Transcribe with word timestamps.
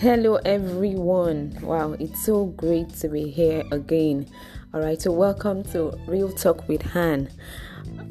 Hello, 0.00 0.36
everyone. 0.46 1.58
Wow, 1.60 1.92
it's 1.92 2.24
so 2.24 2.46
great 2.46 2.88
to 3.00 3.08
be 3.10 3.28
here 3.28 3.62
again. 3.70 4.26
All 4.72 4.80
right, 4.80 4.98
so 4.98 5.12
welcome 5.12 5.62
to 5.72 5.90
Real 6.06 6.32
Talk 6.32 6.66
with 6.68 6.80
Han. 6.80 7.28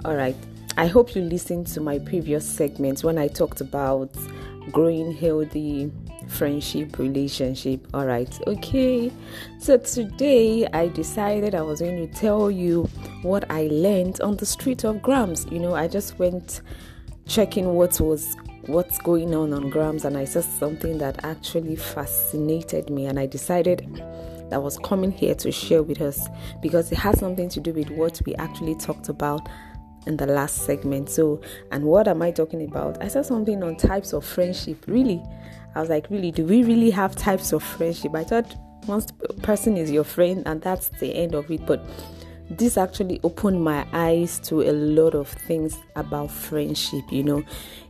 All 0.06 0.14
right, 0.14 0.36
I 0.78 0.86
hope 0.86 1.16
you 1.16 1.24
listened 1.24 1.66
to 1.70 1.82
my 1.82 1.98
previous 1.98 2.48
segments 2.48 3.04
when 3.04 3.18
I 3.18 3.28
talked 3.28 3.60
about 3.60 4.12
growing 4.72 5.14
healthy 5.14 5.92
friendship 6.28 7.00
relationship. 7.00 7.88
All 7.96 8.06
right, 8.06 8.40
okay. 8.46 9.12
So 9.58 9.80
today 9.80 10.68
I 10.68 10.90
decided 10.90 11.56
I 11.56 11.64
was 11.64 11.80
going 11.80 12.08
to 12.08 12.14
tell 12.14 12.52
you 12.52 12.84
what 13.24 13.50
I 13.50 13.68
learned 13.72 14.22
on 14.22 14.38
the 14.38 14.46
street 14.46 14.84
of 14.84 15.02
Grams. 15.02 15.48
You 15.50 15.58
know, 15.58 15.74
I 15.74 15.88
just 15.88 16.20
went 16.20 16.62
checking 17.26 17.74
what 17.74 18.00
was 18.00 18.36
what's 18.70 19.00
going 19.00 19.34
on 19.34 19.52
on 19.52 19.72
Grams 19.72 20.06
and 20.06 20.16
I 20.16 20.26
saw 20.26 20.42
something 20.42 21.00
that 21.00 21.26
actually 21.26 21.76
fascinated 21.76 22.92
me 22.92 23.08
and 23.08 23.20
I 23.20 23.26
decided 23.26 24.04
that 24.52 24.62
was 24.62 24.78
coming 24.80 25.12
here 25.12 25.34
to 25.36 25.52
share 25.52 25.82
with 25.82 26.02
us 26.02 26.28
because 26.62 26.92
it 26.92 27.00
has 27.00 27.20
something 27.20 27.50
to 27.50 27.60
do 27.60 27.74
with 27.74 27.90
what 27.90 28.22
we 28.28 28.36
actually 28.36 28.76
talked 28.76 29.10
about 29.10 29.50
in 30.06 30.18
the 30.18 30.28
last 30.28 30.66
segment. 30.66 31.10
So, 31.10 31.42
and 31.72 31.84
what 31.84 32.08
am 32.08 32.22
I 32.22 32.30
talking 32.30 32.64
about? 32.64 33.02
I 33.02 33.08
saw 33.08 33.24
something 33.24 33.64
on 33.64 33.76
types 33.76 34.14
of 34.14 34.24
friendship. 34.24 34.86
Really, 34.88 35.24
I 35.74 35.80
was 35.80 35.90
like, 35.90 36.08
really, 36.12 36.32
do 36.32 36.46
we 36.46 36.64
really 36.64 36.92
have 36.92 37.16
types 37.16 37.52
of 37.52 37.64
friendship? 37.64 38.14
I 38.14 38.24
thought 38.24 38.56
once 38.86 39.12
person 39.42 39.78
is 39.78 39.90
your 39.90 40.04
friend 40.04 40.44
and 40.46 40.62
that's 40.62 40.90
the 41.00 41.16
end 41.16 41.34
of 41.34 41.50
it, 41.50 41.66
but 41.66 41.84
this 42.50 42.78
actually 42.78 43.20
opened 43.24 43.64
my 43.64 43.86
eyes 43.94 44.40
to 44.40 44.62
a 44.62 44.72
lot 44.72 45.14
of 45.14 45.28
things 45.28 45.78
about 45.96 46.32
friendship. 46.32 47.04
You 47.12 47.24
know, 47.24 47.44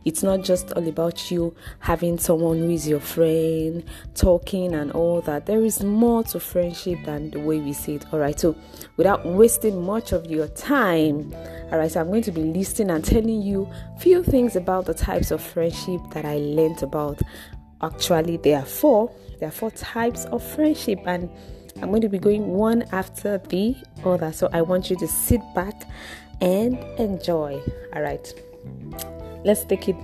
it's 0.04 0.22
not 0.22 0.42
just 0.42 0.72
all 0.72 0.86
about 0.86 1.30
you 1.30 1.54
having 1.78 2.18
someone 2.18 2.58
who 2.58 2.70
is 2.70 2.86
your 2.86 3.00
friend, 3.00 3.82
talking 4.14 4.74
and 4.74 4.92
all 4.92 5.22
that. 5.22 5.46
There 5.46 5.64
is 5.64 5.82
more 5.82 6.22
to 6.24 6.40
friendship 6.40 6.98
than 7.04 7.30
the 7.30 7.40
way 7.40 7.58
we 7.58 7.72
see 7.72 7.94
it. 7.94 8.04
All 8.12 8.18
right, 8.18 8.38
so 8.38 8.54
without 8.96 9.24
wasting 9.24 9.82
much 9.82 10.12
of 10.12 10.26
your 10.26 10.48
time, 10.48 11.34
all 11.72 11.78
right, 11.78 11.90
so 11.90 12.00
I'm 12.00 12.08
going 12.08 12.22
to 12.22 12.32
be 12.32 12.42
listing 12.42 12.90
and 12.90 13.04
telling 13.04 13.40
you 13.42 13.70
few 13.98 14.22
things 14.22 14.56
about 14.56 14.84
the 14.84 14.94
types 14.94 15.30
of 15.30 15.42
friendship 15.42 16.00
that 16.12 16.24
I 16.26 16.36
learned 16.36 16.82
about. 16.82 17.20
Actually, 17.82 18.36
there 18.36 18.58
are 18.58 18.66
four. 18.66 19.10
There 19.38 19.48
are 19.48 19.52
four 19.52 19.70
types 19.70 20.26
of 20.26 20.42
friendship 20.42 20.98
and 21.06 21.30
I'm 21.76 21.88
going 21.90 22.02
to 22.02 22.08
be 22.08 22.18
going 22.18 22.46
one 22.48 22.82
after 22.92 23.38
the 23.38 23.76
other. 24.04 24.32
So 24.32 24.48
I 24.52 24.62
want 24.62 24.90
you 24.90 24.96
to 24.98 25.08
sit 25.08 25.40
back 25.54 25.74
and 26.40 26.78
enjoy. 26.98 27.60
All 27.94 28.02
right. 28.02 28.32
Let's 29.44 29.64
take 29.64 29.88
it. 29.88 29.96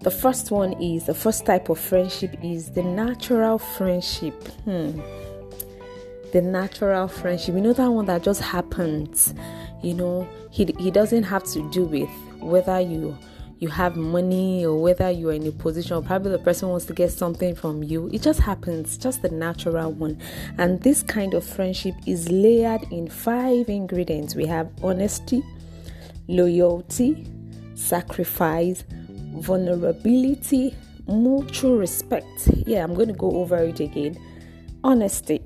The 0.00 0.10
first 0.10 0.50
one 0.50 0.74
is 0.82 1.06
the 1.06 1.14
first 1.14 1.46
type 1.46 1.70
of 1.70 1.78
friendship 1.78 2.36
is 2.42 2.70
the 2.70 2.82
natural 2.82 3.58
friendship. 3.58 4.34
Hmm. 4.64 5.00
The 6.32 6.42
natural 6.42 7.08
friendship. 7.08 7.54
You 7.54 7.60
know 7.60 7.72
that 7.72 7.88
one 7.88 8.06
that 8.06 8.22
just 8.22 8.42
happens. 8.42 9.34
You 9.82 9.94
know, 9.94 10.28
he 10.50 10.74
he 10.78 10.90
doesn't 10.90 11.22
have 11.22 11.44
to 11.52 11.70
do 11.70 11.84
with 11.84 12.10
whether 12.40 12.80
you 12.80 13.16
you 13.58 13.68
have 13.68 13.96
money 13.96 14.64
or 14.66 14.80
whether 14.80 15.10
you're 15.10 15.32
in 15.32 15.46
a 15.46 15.52
position 15.52 15.96
or 15.96 16.02
probably 16.02 16.32
the 16.32 16.38
person 16.38 16.68
wants 16.68 16.84
to 16.86 16.92
get 16.92 17.12
something 17.12 17.54
from 17.54 17.82
you. 17.82 18.10
It 18.12 18.22
just 18.22 18.40
happens, 18.40 18.98
just 18.98 19.22
the 19.22 19.30
natural 19.30 19.92
one. 19.92 20.20
And 20.58 20.82
this 20.82 21.02
kind 21.02 21.34
of 21.34 21.44
friendship 21.44 21.94
is 22.06 22.30
layered 22.30 22.82
in 22.90 23.08
five 23.08 23.68
ingredients. 23.68 24.34
We 24.34 24.46
have 24.46 24.70
honesty, 24.82 25.42
loyalty, 26.28 27.26
sacrifice, 27.74 28.84
vulnerability, 29.36 30.74
mutual 31.06 31.76
respect. 31.76 32.48
Yeah, 32.66 32.84
I'm 32.84 32.94
going 32.94 33.08
to 33.08 33.14
go 33.14 33.30
over 33.36 33.58
it 33.58 33.80
again. 33.80 34.18
Honesty, 34.82 35.40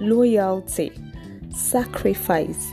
loyalty, 0.00 0.92
sacrifice, 1.54 2.70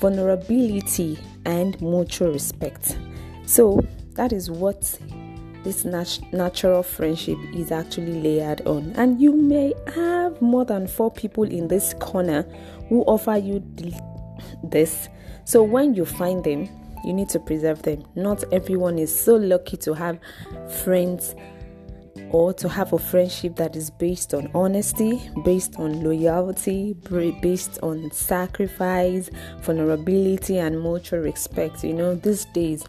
vulnerability, 0.00 1.18
and 1.44 1.80
mutual 1.80 2.32
respect. 2.32 2.96
So, 3.46 3.80
that 4.14 4.32
is 4.32 4.50
what 4.50 4.98
this 5.64 5.84
nat- 5.84 6.20
natural 6.32 6.82
friendship 6.82 7.38
is 7.54 7.72
actually 7.72 8.20
layered 8.20 8.66
on. 8.66 8.92
And 8.96 9.20
you 9.20 9.32
may 9.32 9.74
have 9.94 10.40
more 10.40 10.64
than 10.64 10.86
four 10.86 11.10
people 11.10 11.44
in 11.44 11.68
this 11.68 11.94
corner 11.94 12.42
who 12.88 13.02
offer 13.04 13.36
you 13.36 13.62
this. 14.62 15.08
So, 15.44 15.62
when 15.62 15.94
you 15.94 16.04
find 16.04 16.44
them, 16.44 16.68
you 17.04 17.12
need 17.12 17.28
to 17.30 17.38
preserve 17.38 17.82
them. 17.82 18.04
Not 18.14 18.44
everyone 18.52 18.98
is 18.98 19.14
so 19.14 19.36
lucky 19.36 19.76
to 19.78 19.94
have 19.94 20.18
friends 20.82 21.34
or 22.30 22.52
to 22.54 22.68
have 22.68 22.92
a 22.92 22.98
friendship 22.98 23.56
that 23.56 23.76
is 23.76 23.90
based 23.90 24.34
on 24.34 24.50
honesty, 24.54 25.22
based 25.44 25.76
on 25.76 26.02
loyalty, 26.02 26.94
based 27.42 27.78
on 27.82 28.10
sacrifice, 28.10 29.30
vulnerability, 29.60 30.58
and 30.58 30.82
mutual 30.82 31.20
respect. 31.20 31.84
You 31.84 31.92
know, 31.92 32.14
these 32.14 32.46
days, 32.46 32.84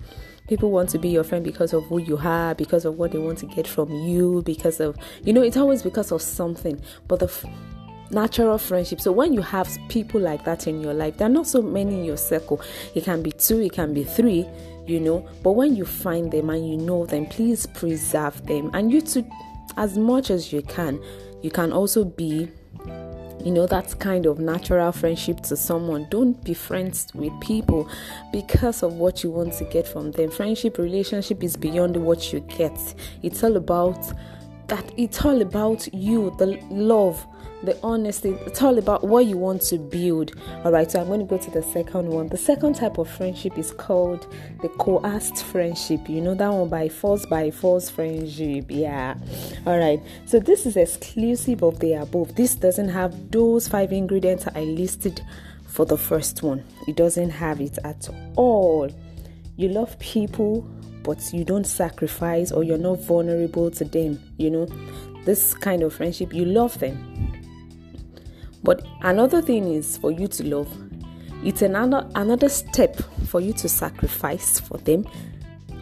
people 0.47 0.71
want 0.71 0.89
to 0.89 0.99
be 0.99 1.09
your 1.09 1.23
friend 1.23 1.43
because 1.43 1.73
of 1.73 1.83
who 1.85 1.99
you 1.99 2.17
are 2.17 2.55
because 2.55 2.85
of 2.85 2.97
what 2.97 3.11
they 3.11 3.17
want 3.17 3.37
to 3.39 3.45
get 3.47 3.67
from 3.67 3.91
you 3.91 4.41
because 4.45 4.79
of 4.79 4.97
you 5.23 5.33
know 5.33 5.41
it's 5.41 5.57
always 5.57 5.81
because 5.81 6.11
of 6.11 6.21
something. 6.21 6.79
But 7.07 7.19
the 7.19 7.25
f- 7.25 7.45
natural 8.11 8.57
friendship 8.57 9.01
so 9.01 9.11
when 9.11 9.33
you 9.33 9.41
have 9.41 9.67
people 9.89 10.21
like 10.21 10.45
that 10.45 10.67
in 10.67 10.79
your 10.79 10.93
life 10.93 11.17
there 11.17 11.27
are 11.27 11.31
not 11.31 11.47
so 11.47 11.61
many 11.61 11.99
in 11.99 12.05
your 12.05 12.17
circle. 12.17 12.61
It 12.93 13.03
can 13.03 13.21
be 13.21 13.31
two 13.31 13.61
it 13.61 13.73
can 13.73 13.93
be 13.93 14.03
three 14.03 14.47
you 14.85 14.99
know 14.99 15.27
but 15.41 15.53
when 15.53 15.75
you 15.75 15.85
find 15.85 16.31
them 16.31 16.49
and 16.49 16.69
you 16.69 16.77
know 16.77 17.05
them 17.05 17.25
please 17.25 17.65
preserve 17.65 18.45
them. 18.45 18.69
And 18.73 18.91
you 18.91 19.01
to 19.01 19.25
as 19.77 19.97
much 19.97 20.29
as 20.29 20.53
you 20.53 20.61
can 20.61 21.01
you 21.41 21.51
can 21.51 21.73
also 21.73 22.05
be 22.05 22.51
you 23.45 23.51
know 23.51 23.67
that 23.67 23.97
kind 23.99 24.25
of 24.25 24.39
natural 24.39 24.91
friendship 24.91 25.39
to 25.41 25.55
someone. 25.55 26.07
Don't 26.09 26.43
be 26.43 26.55
friends 26.55 27.07
with 27.13 27.31
people 27.41 27.87
because 28.33 28.81
of 28.81 28.93
what 28.93 29.23
you 29.23 29.29
want 29.29 29.53
to 29.53 29.65
get 29.65 29.87
from 29.87 30.11
them. 30.11 30.31
Friendship 30.31 30.79
relationship 30.79 31.43
is 31.43 31.55
beyond 31.55 31.95
what 31.95 32.33
you 32.33 32.39
get. 32.39 32.95
It's 33.21 33.43
all 33.43 33.55
about 33.55 34.11
that. 34.67 34.91
It's 34.97 35.23
all 35.23 35.43
about 35.43 35.87
you 35.93 36.35
the 36.39 36.59
love 36.71 37.25
the 37.65 37.77
honesty 37.83 38.29
it's 38.45 38.61
all 38.61 38.77
about 38.77 39.03
what 39.03 39.25
you 39.25 39.37
want 39.37 39.61
to 39.63 39.77
build. 39.77 40.31
All 40.63 40.71
right 40.71 40.89
so 40.89 41.01
i'm 41.01 41.07
going 41.07 41.19
to 41.19 41.25
go 41.25 41.37
to 41.37 41.51
the 41.51 41.63
second 41.63 42.09
one. 42.09 42.27
The 42.27 42.37
second 42.37 42.75
type 42.75 42.97
of 42.97 43.09
friendship 43.09 43.57
is 43.57 43.71
called 43.71 44.27
the 44.61 44.69
coerced 44.69 45.43
friendship. 45.43 46.07
You 46.07 46.21
know 46.21 46.35
that 46.35 46.49
one 46.49 46.69
by 46.69 46.89
force 46.89 47.25
by 47.25 47.51
force 47.51 47.89
friendship 47.89 48.65
yeah. 48.69 49.15
All 49.65 49.77
right 49.77 50.01
so 50.25 50.39
this 50.39 50.65
is 50.65 50.77
exclusive 50.77 51.63
of 51.63 51.79
the 51.79 51.93
above. 51.93 52.35
This 52.35 52.55
doesn't 52.55 52.89
have 52.89 53.31
those 53.31 53.67
five 53.67 53.91
ingredients 53.91 54.47
i 54.55 54.61
listed 54.61 55.21
for 55.67 55.85
the 55.85 55.97
first 55.97 56.43
one. 56.43 56.63
It 56.87 56.95
doesn't 56.95 57.31
have 57.31 57.59
it 57.59 57.77
at 57.83 58.07
all. 58.35 58.89
You 59.57 59.69
love 59.69 59.97
people 59.99 60.61
but 61.03 61.31
you 61.31 61.43
don't 61.43 61.67
sacrifice 61.67 62.51
or 62.51 62.63
you're 62.63 62.79
not 62.79 62.99
vulnerable 63.01 63.69
to 63.71 63.85
them 63.85 64.19
you 64.37 64.49
know? 64.49 64.65
This 65.23 65.53
kind 65.53 65.83
of 65.83 65.93
friendship 65.93 66.33
you 66.33 66.45
love 66.45 66.77
them 66.79 67.24
but 68.65 68.85
another 69.01 69.41
thing 69.41 69.73
is 69.73 69.97
for 69.97 70.11
you 70.11 70.27
to 70.27 70.43
love. 70.43 70.67
It's 71.43 71.61
another 71.61 72.09
another 72.15 72.49
step 72.49 72.95
for 73.27 73.39
you 73.39 73.53
to 73.53 73.69
sacrifice 73.69 74.59
for 74.59 74.79
them 74.79 75.05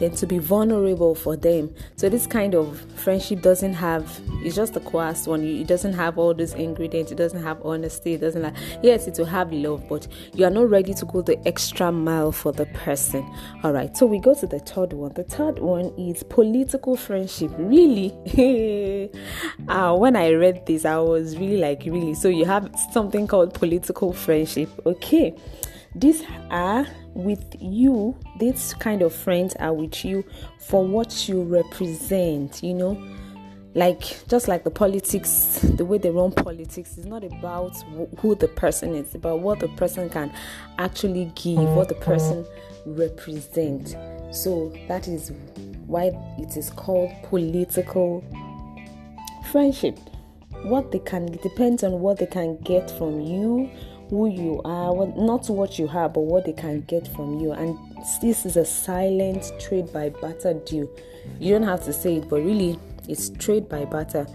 than 0.04 0.16
to 0.18 0.28
be 0.28 0.38
vulnerable 0.38 1.16
for 1.16 1.38
them. 1.38 1.74
So 1.96 2.10
this 2.10 2.28
kind 2.28 2.54
of 2.56 2.80
friendship 2.96 3.42
doesn't 3.42 3.74
have 3.74 4.20
it's 4.44 4.56
just 4.56 4.76
a 4.76 4.82
coerced 4.82 5.28
one. 5.28 5.44
It 5.44 5.68
doesn't 5.68 5.94
have 5.94 6.18
all 6.18 6.34
those 6.34 6.54
ingredients. 6.54 7.12
It 7.12 7.16
doesn't 7.16 7.42
have 7.42 7.66
honesty. 7.66 8.14
It 8.14 8.22
doesn't 8.22 8.44
have 8.44 8.56
yes, 8.84 9.08
it 9.08 9.18
will 9.18 9.26
have 9.26 9.54
love, 9.54 9.88
but 9.88 10.08
you 10.34 10.46
are 10.46 10.50
not 10.50 10.70
ready 10.70 10.94
to 10.94 11.06
go 11.06 11.22
the 11.22 11.40
extra 11.48 11.92
mile 11.92 12.34
for 12.34 12.52
the 12.52 12.66
person. 12.68 13.26
All 13.64 13.72
right. 13.72 13.96
So 13.96 14.06
we 14.06 14.20
go 14.20 14.34
to 14.36 14.46
the 14.46 14.60
third 14.60 14.92
one. 14.92 15.14
The 15.14 15.24
third 15.24 15.60
one 15.60 15.94
is 15.98 16.24
political 16.24 16.98
friendship. 16.98 17.52
Really, 17.58 18.12
uh, 19.70 19.96
when 19.98 20.18
I 20.18 20.32
read 20.32 20.66
this, 20.66 20.84
I 20.84 20.98
was 20.98 21.38
really 21.38 21.58
like 21.58 21.84
really. 21.86 22.14
So 22.14 22.28
you 22.28 22.44
have 22.44 22.70
something 22.92 23.26
called 23.28 23.54
political 23.54 24.12
friendship. 24.12 24.70
Okay. 24.86 25.36
These 25.96 26.24
are 26.50 26.88
with 27.14 27.56
you, 27.60 28.18
these 28.40 28.74
kind 28.76 29.02
of 29.02 29.14
friends 29.14 29.56
are 29.56 29.74
with 29.74 30.04
you 30.04 30.24
for 30.58 30.86
what 30.86 31.28
you 31.30 31.44
represent, 31.44 32.64
you 32.64 32.74
know. 32.74 33.02
Like 33.76 34.28
just 34.28 34.48
like 34.48 34.64
the 34.64 34.72
politics, 34.72 35.60
the 35.64 35.84
way 35.86 35.98
they 35.98 36.12
run 36.12 36.32
politics 36.32 36.98
is 36.98 37.06
not 37.06 37.24
about 37.24 37.76
who 38.20 38.36
the 38.36 38.48
person 38.48 38.94
is, 38.94 39.16
about 39.16 39.40
what 39.40 39.60
the 39.60 39.68
person 39.70 40.10
can 40.10 40.32
actually 40.78 41.32
give, 41.36 41.58
what 41.58 41.90
the 41.90 41.96
person 41.96 42.44
mm-hmm. 42.44 42.96
represent. 42.96 43.96
So 44.34 44.72
that 44.88 45.08
is 45.08 45.32
why 45.88 46.12
it 46.38 46.56
is 46.56 46.70
called 46.72 47.12
political 47.24 48.24
friendship. 49.52 49.98
What 50.64 50.92
they 50.92 51.00
can 51.00 51.26
depends 51.26 51.84
on 51.84 52.00
what 52.00 52.20
they 52.20 52.28
can 52.28 52.58
get 52.58 52.90
from 52.92 53.22
you 53.22 53.72
who 54.14 54.28
you 54.28 54.62
are, 54.64 54.94
not 55.18 55.50
what 55.50 55.80
you 55.80 55.88
have, 55.88 56.14
but 56.14 56.22
what 56.22 56.46
they 56.46 56.54
can 56.54 56.82
get 56.82 57.08
from 57.16 57.40
you. 57.40 57.52
And 57.52 57.76
this 58.22 58.46
is 58.46 58.58
a 58.58 58.64
silent 58.64 59.52
trade 59.60 59.92
by 59.92 60.10
barter 60.10 60.54
deal. 60.54 60.88
You 61.40 61.54
don't 61.54 61.64
have 61.64 61.84
to 61.86 61.94
say 61.94 62.18
it, 62.18 62.30
but 62.30 62.44
really, 62.44 62.78
it's 63.10 63.32
trade 63.32 63.68
by 63.68 63.86
barter. 63.86 64.28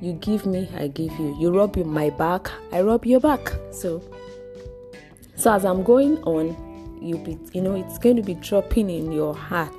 you 0.00 0.14
give 0.14 0.46
me, 0.46 0.66
I 0.78 0.86
give 0.86 1.12
you. 1.18 1.36
You 1.38 1.54
rub 1.54 1.76
my 1.76 2.08
back, 2.08 2.50
I 2.72 2.80
rub 2.80 3.04
your 3.04 3.20
back. 3.20 3.52
So, 3.70 4.02
so 5.36 5.52
as 5.52 5.62
I'm 5.62 5.82
going 5.82 6.16
on, 6.22 6.56
you 7.02 7.18
be, 7.18 7.38
you 7.52 7.60
know, 7.60 7.74
it's 7.74 7.98
going 7.98 8.16
to 8.16 8.22
be 8.22 8.32
dropping 8.32 8.88
in 8.88 9.12
your 9.12 9.34
heart 9.34 9.74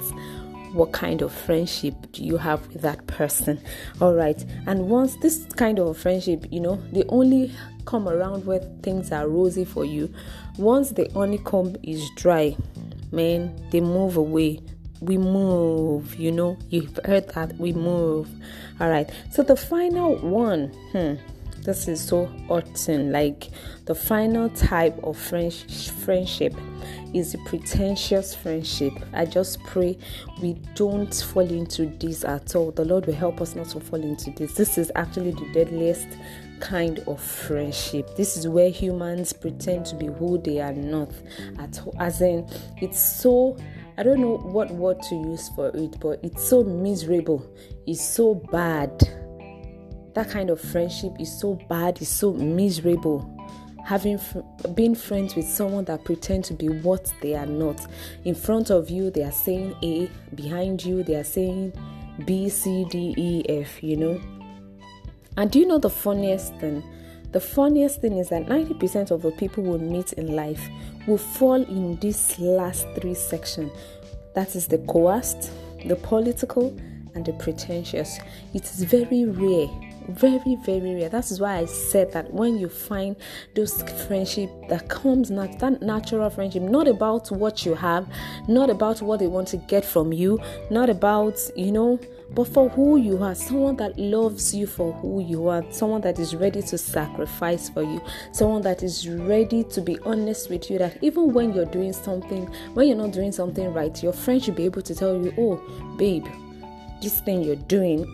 what 0.74 0.92
kind 0.92 1.24
of 1.24 1.34
friendship 1.34 1.96
do 2.12 2.24
you 2.24 2.38
have 2.38 2.62
with 2.68 2.84
that 2.84 3.08
person 3.08 3.60
all 4.02 4.14
right 4.14 4.46
and 4.68 4.88
once 4.88 5.16
this 5.16 5.46
kind 5.56 5.80
of 5.80 5.98
friendship 5.98 6.46
you 6.52 6.60
know 6.60 6.76
the 6.92 7.04
only 7.08 7.52
come 7.90 8.08
around 8.08 8.46
where 8.46 8.60
things 8.84 9.12
are 9.12 9.28
rosy 9.28 9.66
for 9.66 9.84
you. 9.84 10.14
Once 10.58 10.92
the 10.92 11.10
honeycomb 11.16 11.76
is 11.82 12.08
dry 12.16 12.56
man 13.12 13.52
they 13.72 13.82
move 13.82 14.16
away. 14.16 14.60
We 15.02 15.18
move 15.18 16.16
you 16.16 16.32
know. 16.32 16.58
You've 16.70 17.00
heard 17.04 17.30
that. 17.30 17.58
We 17.58 17.74
move. 17.74 18.30
All 18.80 18.90
right. 18.90 19.10
So 19.32 19.42
the 19.42 19.56
final 19.56 20.18
one 20.18 20.68
hmm 20.92 21.16
this 21.64 21.88
is 21.88 22.00
so 22.02 22.32
often 22.48 23.12
like 23.12 23.50
the 23.86 23.96
final 23.96 24.50
type 24.50 24.98
of 25.04 25.18
French 25.18 25.90
friendship 25.90 26.54
is 27.14 27.34
a 27.34 27.38
pretentious 27.40 28.34
friendship. 28.34 28.94
I 29.14 29.26
just 29.26 29.64
pray 29.64 29.98
we 30.42 30.54
don't 30.76 31.14
fall 31.14 31.50
into 31.50 31.88
this 31.98 32.24
at 32.24 32.56
all. 32.56 32.72
The 32.72 32.86
Lord 32.86 33.06
will 33.06 33.14
help 33.14 33.42
us 33.42 33.56
not 33.56 33.70
to 33.70 33.80
fall 33.80 34.02
into 34.02 34.32
this. 34.32 34.54
This 34.54 34.78
is 34.78 34.92
actually 34.96 35.32
the 35.32 35.50
deadliest 35.54 36.08
kind 36.60 37.00
of 37.00 37.22
friendship. 37.22 38.16
This 38.16 38.38
is 38.38 38.48
where 38.48 38.70
humans 38.70 39.34
pretend 39.34 39.86
to 39.88 39.96
be 39.96 40.08
who 40.08 40.38
they 40.38 40.60
are 40.60 40.74
not 40.74 41.12
at 41.58 41.82
all. 41.86 41.96
As 42.00 42.22
in, 42.22 42.48
it's 42.78 43.00
so 43.00 43.58
I 43.98 44.04
don't 44.04 44.22
know 44.22 44.38
what 44.38 44.72
word 44.72 45.02
to 45.10 45.16
use 45.16 45.50
for 45.50 45.72
it, 45.76 46.00
but 46.00 46.20
it's 46.24 46.48
so 46.48 46.64
miserable. 46.64 47.46
It's 47.86 48.04
so 48.04 48.36
bad. 48.36 48.92
That 50.14 50.30
kind 50.30 50.50
of 50.50 50.60
friendship 50.60 51.14
is 51.20 51.40
so 51.40 51.60
bad, 51.70 52.02
it's 52.02 52.10
so 52.10 52.34
miserable 52.34 53.36
having 53.90 54.20
fr- 54.20 54.42
friends 54.96 55.36
with 55.36 55.50
someone 55.50 55.84
that 55.84 56.04
pretend 56.04 56.46
to 56.46 56.54
be 56.54 56.70
what 56.70 57.12
they 57.22 57.34
are 57.34 57.48
not. 57.48 57.88
In 58.24 58.36
front 58.36 58.70
of 58.70 58.92
you 58.92 59.10
they 59.10 59.24
are 59.24 59.32
saying 59.32 59.76
a 59.84 60.08
behind 60.36 60.86
you 60.86 61.02
they 61.02 61.16
are 61.16 61.24
saying 61.24 61.74
b 62.24 62.50
c 62.50 62.86
d 62.92 63.16
e 63.18 63.44
f 63.50 63.82
you 63.82 63.98
know? 63.98 64.22
And 65.38 65.50
do 65.50 65.58
you 65.58 65.66
know 65.66 65.80
the 65.80 65.90
funniest 65.90 66.54
thing? 66.58 66.84
The 67.32 67.40
funniest 67.40 68.00
thing 68.00 68.20
is 68.20 68.30
that 68.30 68.46
90% 68.46 69.10
of 69.10 69.24
the 69.24 69.32
people 69.32 69.64
we 69.64 69.80
meet 69.80 70.14
in 70.14 70.36
life 70.36 70.70
will 71.08 71.18
fall 71.18 71.64
in 71.64 71.96
this 71.96 72.38
last 72.38 72.86
three 72.96 73.16
section. 73.16 73.72
That 74.36 74.56
is 74.56 74.68
the 74.68 74.78
coerced 74.78 75.52
the 75.86 75.96
political 75.96 76.78
and 77.16 77.26
the 77.26 77.34
pretentious. 77.34 78.20
It 78.54 78.66
is 78.66 78.84
very 78.84 79.26
rare 79.26 79.89
very 80.10 80.56
very 80.64 80.96
rare. 80.96 81.10
That 81.10 81.30
is 81.32 81.40
why 81.40 81.58
i 81.58 81.66
said 81.66 82.12
that 82.14 82.34
when 82.34 82.58
you 82.58 82.70
find 82.70 83.16
those 83.56 83.82
friendship 84.08 84.50
that 84.70 84.90
comes 84.90 85.30
nat- 85.32 85.60
that 85.60 85.82
natural 85.82 86.30
friendship 86.30 86.62
not 86.64 86.88
about 86.88 87.32
what 87.32 87.66
you 87.66 87.76
have 87.76 88.08
not 88.48 88.70
about 88.70 89.02
what 89.02 89.20
they 89.20 89.28
want 89.28 89.48
to 89.50 89.58
get 89.58 89.86
from 89.86 90.14
you 90.14 90.40
not 90.70 90.90
about 90.90 91.40
you 91.56 91.72
know 91.72 92.00
but 92.32 92.48
for 92.48 92.70
who 92.70 92.98
you 92.98 93.22
are 93.24 93.34
someone 93.34 93.76
that 93.76 93.98
loves 93.98 94.54
you 94.54 94.68
for 94.68 94.94
who 94.94 95.22
you 95.22 95.48
are 95.48 95.64
someone 95.72 96.02
that 96.02 96.20
is 96.20 96.36
ready 96.36 96.62
to 96.62 96.78
sacrifice 96.78 97.70
for 97.70 97.82
you 97.82 98.02
someone 98.32 98.62
that 98.62 98.84
is 98.84 99.08
ready 99.08 99.64
to 99.64 99.82
be 99.82 99.98
honest 100.00 100.50
with 100.50 100.70
you 100.70 100.78
that 100.78 100.98
even 101.02 101.34
when 101.34 101.54
you're 101.54 101.66
doing 101.66 101.94
something 101.94 102.46
when 102.74 102.88
you're 102.88 102.98
not 102.98 103.12
doing 103.12 103.32
something 103.32 103.74
right 103.74 104.04
your 104.04 104.14
friend 104.14 104.44
should 104.44 104.56
be 104.56 104.66
able 104.66 104.82
to 104.82 104.94
tell 104.94 105.16
you 105.22 105.34
oh 105.38 105.96
babe 105.98 106.26
this 107.02 107.22
thing 107.22 107.42
you're 107.42 107.56
doing 107.56 108.06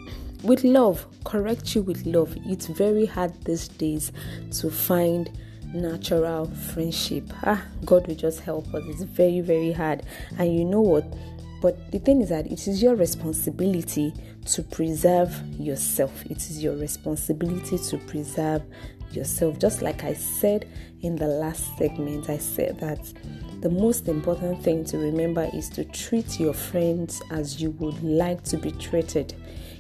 with 0.46 0.64
love, 0.64 1.06
correct 1.24 1.76
you 1.76 1.82
with 1.82 2.06
love. 2.06 2.36
It's 2.46 2.68
very 2.68 3.06
hard 3.06 3.34
these 3.44 3.68
days 3.68 4.12
to 4.60 4.70
find 4.70 5.30
natural 5.74 6.46
friendship. 6.46 7.26
Ah, 7.44 7.64
God 7.84 8.08
will 8.08 8.16
just 8.16 8.40
help 8.42 8.74
us. 8.74 8.84
It's 8.88 9.04
very, 9.04 9.42
very 9.42 9.72
hard. 9.72 10.04
And 10.38 10.56
you 10.56 10.64
know 10.64 10.82
what? 10.82 11.06
But 11.62 11.92
the 11.92 12.00
thing 12.00 12.22
is 12.22 12.30
that 12.30 12.46
it 12.46 12.68
is 12.68 12.82
your 12.82 12.96
responsibility 12.96 14.14
to 14.46 14.62
preserve 14.62 15.36
yourself. 15.60 16.26
It 16.28 16.38
is 16.38 16.64
your 16.64 16.76
responsibility 16.76 17.78
to 17.78 17.98
preserve 17.98 18.62
yourself. 19.12 19.58
Just 19.58 19.82
like 19.82 20.04
I 20.04 20.14
said 20.14 20.68
in 21.02 21.16
the 21.16 21.28
last 21.28 21.76
segment, 21.78 22.30
I 22.30 22.38
said 22.38 22.80
that 22.80 23.12
the 23.62 23.70
most 23.70 24.08
important 24.08 24.62
thing 24.62 24.86
to 24.86 24.98
remember 24.98 25.50
is 25.54 25.70
to 25.72 25.86
treat 25.86 26.40
your 26.40 26.54
friends 26.54 27.22
as 27.32 27.60
you 27.60 27.72
would 27.72 28.02
like 28.04 28.44
to 28.44 28.58
be 28.58 28.72
treated. 28.74 29.34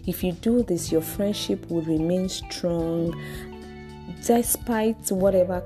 If 0.07 0.24
you 0.24 0.34
do 0.34 0.63
this, 0.63 0.92
your 0.92 1.02
friendship 1.02 1.69
will 1.69 1.81
remain 1.81 2.30
strong 2.30 3.19
despite 4.25 5.12
whatever 5.12 5.63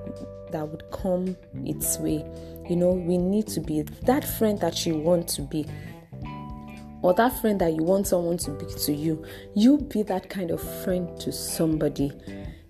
that 0.52 0.68
would 0.68 0.84
come 0.92 1.36
its 1.66 1.98
way. 2.00 2.26
You 2.70 2.76
know, 2.76 2.92
we 2.92 3.18
need 3.18 3.48
to 3.48 3.60
be 3.60 3.82
that 3.82 4.24
friend 4.24 4.60
that 4.60 4.86
you 4.86 4.96
want 4.96 5.28
to 5.30 5.42
be 5.42 5.66
or 7.02 7.14
that 7.14 7.40
friend 7.40 7.60
that 7.62 7.74
you 7.74 7.84
want 7.84 8.08
someone 8.08 8.38
to 8.38 8.52
be 8.52 8.66
to 8.66 8.94
you, 8.94 9.24
you 9.56 9.78
be 9.78 10.04
that 10.04 10.30
kind 10.30 10.52
of 10.52 10.62
friend 10.84 11.20
to 11.22 11.32
somebody. 11.32 12.12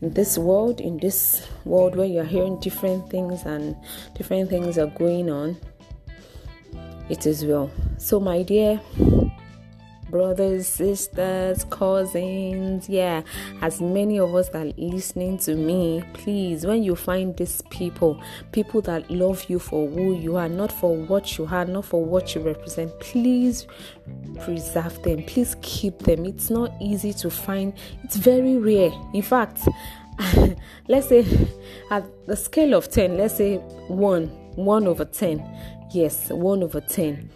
In 0.02 0.14
this 0.14 0.38
world, 0.38 0.80
in 0.80 0.98
this 0.98 1.48
world 1.66 1.96
where 1.96 2.06
you're 2.06 2.24
hearing 2.24 2.60
different 2.60 3.10
things 3.10 3.44
and 3.44 3.76
different 4.16 4.50
things 4.50 4.78
are 4.78 4.88
going 4.88 5.30
on, 5.30 5.58
it 7.10 7.26
is 7.26 7.44
well. 7.44 7.72
So, 7.98 8.20
my 8.20 8.44
dear, 8.44 8.80
brothers, 10.10 10.68
sisters, 10.68 11.66
cousins, 11.66 12.90
yeah, 12.90 13.22
as 13.62 13.82
many 13.82 14.20
of 14.20 14.34
us 14.36 14.50
that 14.50 14.68
are 14.68 14.74
listening 14.78 15.38
to 15.40 15.56
me, 15.56 16.04
please, 16.14 16.66
when 16.66 16.84
you 16.84 16.96
find 16.96 17.36
these 17.38 17.62
people, 17.70 18.22
people 18.52 18.82
that 18.82 19.10
love 19.10 19.46
you 19.50 19.60
for 19.60 19.88
who 19.90 20.16
you 20.16 20.36
are, 20.36 20.50
not 20.50 20.72
for 20.72 20.96
what 20.96 21.38
you 21.38 21.46
are, 21.46 21.66
not 21.66 21.86
for 21.86 22.04
what 22.04 22.36
you 22.36 22.42
represent, 22.42 22.98
please 23.00 23.68
preserve 24.42 25.02
them, 25.04 25.24
please 25.24 25.56
keep 25.62 26.00
them. 26.00 26.26
It's 26.26 26.50
not 26.50 26.72
easy 26.82 27.14
to 27.14 27.30
find, 27.30 27.74
it's 28.04 28.16
very 28.16 28.58
rare. 28.58 28.92
In 29.14 29.22
fact, 29.22 29.68
let's 30.88 31.10
say 31.10 31.26
at 31.92 32.06
the 32.26 32.36
scale 32.36 32.74
of 32.74 32.90
10, 32.90 33.18
let's 33.18 33.38
say 33.38 33.58
1, 33.58 34.28
1 34.28 34.88
over 34.88 35.06
10. 35.06 35.44
Yes, 35.92 36.30
1 36.30 36.64
over 36.64 36.82
10 36.82 37.30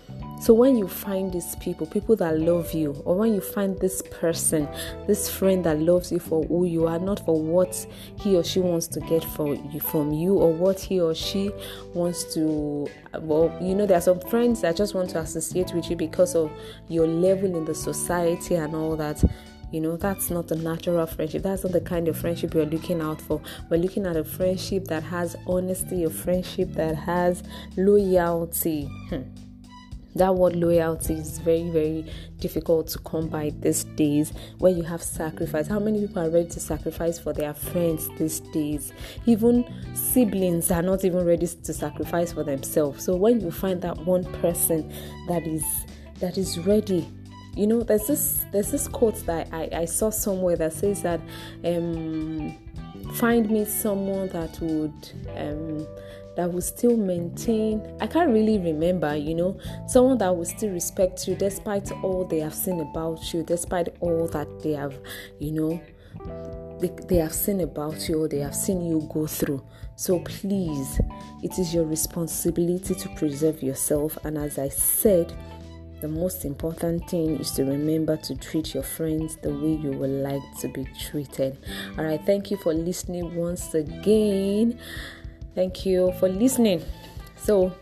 so 0.44 0.54
when 0.54 0.78
you 0.78 0.90
find 0.90 1.32
these 1.32 1.56
people, 1.56 1.88
people 1.88 2.18
that 2.18 2.38
love 2.38 2.74
you, 2.74 3.02
or 3.06 3.16
when 3.16 3.34
you 3.34 3.40
find 3.40 3.80
this 3.80 4.02
person, 4.02 4.68
this 5.08 5.30
friend 5.30 5.64
that 5.64 5.80
loves 5.80 6.12
you 6.12 6.20
for 6.20 6.44
who 6.44 6.66
you 6.66 6.86
are, 6.86 7.00
not 7.00 7.26
for 7.26 7.42
what 7.42 7.88
he 8.20 8.36
or 8.36 8.44
she 8.44 8.60
wants 8.60 8.88
to 8.88 9.00
get 9.00 9.24
from 9.24 9.70
you, 9.72 9.80
from 9.80 10.12
you 10.12 10.34
or 10.34 10.52
what 10.52 10.82
he 10.82 11.00
or 11.00 11.16
she 11.16 11.50
wants 11.94 12.34
to, 12.34 12.90
well, 13.20 13.58
you 13.62 13.74
know, 13.74 13.86
there 13.86 13.98
are 13.98 14.02
some 14.02 14.20
friends 14.20 14.60
that 14.60 14.76
just 14.76 14.94
want 14.94 15.12
to 15.12 15.20
associate 15.20 15.74
with 15.74 15.90
you 15.90 15.96
because 15.96 16.36
of 16.36 16.52
your 16.90 17.08
level 17.08 17.56
in 17.56 17.64
the 17.64 17.74
society 17.74 18.56
and 18.56 18.76
all 18.76 18.98
that. 18.98 19.24
You 19.72 19.80
know, 19.80 19.96
that's 19.96 20.30
not 20.30 20.52
a 20.52 20.56
natural 20.56 21.06
friendship. 21.08 21.44
That's 21.44 21.64
not 21.64 21.72
the 21.72 21.80
kind 21.80 22.10
of 22.10 22.18
friendship 22.18 22.54
you're 22.54 22.66
looking 22.66 23.00
out 23.00 23.22
for. 23.22 23.42
We're 23.70 23.78
looking 23.78 24.06
at 24.06 24.18
a 24.18 24.26
friendship 24.26 24.90
that 24.90 25.04
has 25.04 25.38
honesty, 25.48 26.04
a 26.04 26.10
friendship 26.10 26.74
that 26.74 26.96
has 26.96 27.44
loyalty. 27.78 28.90
Hmm 29.08 29.22
that 30.16 30.36
word 30.36 30.56
loyalty 30.56 31.16
is 31.16 31.40
very 31.40 31.70
very 31.70 32.06
difficult 32.40 32.88
to 32.90 33.00
come 33.00 33.28
by 33.28 33.52
these 33.60 33.84
days 33.84 34.34
when 34.60 34.78
you 34.78 34.84
have 34.84 35.02
sacrifice. 35.02 35.68
How 35.68 35.80
many 35.80 36.02
people 36.02 36.24
are 36.24 36.30
ready 36.30 36.50
to 36.50 36.60
sacrifice 36.60 37.18
for 37.18 37.34
their 37.34 37.54
friends 37.54 38.10
these 38.18 38.40
days? 38.40 38.92
Even 39.26 39.66
siblings 39.96 40.72
are 40.72 40.82
not 40.82 41.06
even 41.06 41.26
ready 41.26 41.48
to 41.48 41.74
sacrifice 41.74 42.34
for 42.34 42.44
themselves. 42.44 43.04
So 43.04 43.16
when 43.16 43.42
you 43.42 43.52
find 43.52 43.82
that 43.82 43.98
one 44.06 44.26
person 44.42 44.92
that 45.28 45.48
is 45.48 45.64
that 46.20 46.38
is 46.38 46.60
ready 46.60 47.10
you 47.56 47.68
know 47.68 47.82
there's 47.82 48.08
this 48.08 48.46
there's 48.52 48.72
this 48.72 48.88
quote 48.88 49.16
that 49.26 49.48
I, 49.52 49.70
I 49.74 49.86
saw 49.86 50.10
somewhere 50.10 50.56
that 50.56 50.74
says 50.74 51.02
that 51.04 51.22
um 51.64 52.58
find 53.14 53.50
me 53.50 53.66
someone 53.66 54.30
that 54.30 54.60
would 54.60 55.12
um 55.36 55.88
that 56.36 56.52
will 56.52 56.62
still 56.62 56.98
maintain 56.98 57.82
i 58.02 58.08
can't 58.08 58.32
really 58.32 58.60
remember 58.60 59.16
you 59.16 59.36
know 59.36 59.58
someone 59.88 60.18
that 60.18 60.36
will 60.36 60.46
still 60.46 60.72
respect 60.72 61.28
you 61.28 61.36
despite 61.36 61.92
all 62.04 62.26
they 62.26 62.40
have 62.40 62.54
seen 62.54 62.80
about 62.80 63.34
you 63.34 63.44
despite 63.44 63.90
all 64.00 64.28
that 64.28 64.48
they 64.62 64.74
have 64.74 64.98
you 65.40 65.52
know 65.52 65.82
they, 66.80 66.90
they 67.08 67.16
have 67.16 67.34
seen 67.34 67.62
about 67.62 68.08
you 68.10 68.24
or 68.24 68.28
they 68.28 68.40
have 68.40 68.56
seen 68.56 68.82
you 68.86 69.08
go 69.14 69.26
through 69.26 69.64
so 69.96 70.20
please 70.20 71.00
it 71.42 71.58
is 71.60 71.74
your 71.74 71.86
responsibility 71.86 72.96
to 72.96 73.10
preserve 73.10 73.62
yourself 73.62 74.18
and 74.26 74.38
as 74.38 74.58
i 74.58 74.68
said 74.68 75.34
the 76.04 76.10
most 76.10 76.44
important 76.44 77.10
thing 77.10 77.40
is 77.40 77.52
to 77.52 77.64
remember 77.64 78.18
to 78.18 78.36
treat 78.36 78.74
your 78.74 78.84
friends 78.84 79.38
the 79.38 79.50
way 79.50 79.76
you 79.76 79.92
would 79.92 80.10
like 80.10 80.42
to 80.60 80.68
be 80.68 80.86
treated. 81.00 81.58
All 81.98 82.04
right, 82.04 82.20
thank 82.26 82.52
you 82.52 82.58
for 82.58 82.74
listening 82.74 83.34
once 83.38 83.74
again. 83.74 84.78
Thank 85.56 85.86
you 85.86 86.14
for 86.20 86.30
listening. 86.30 86.84
So, 87.38 87.74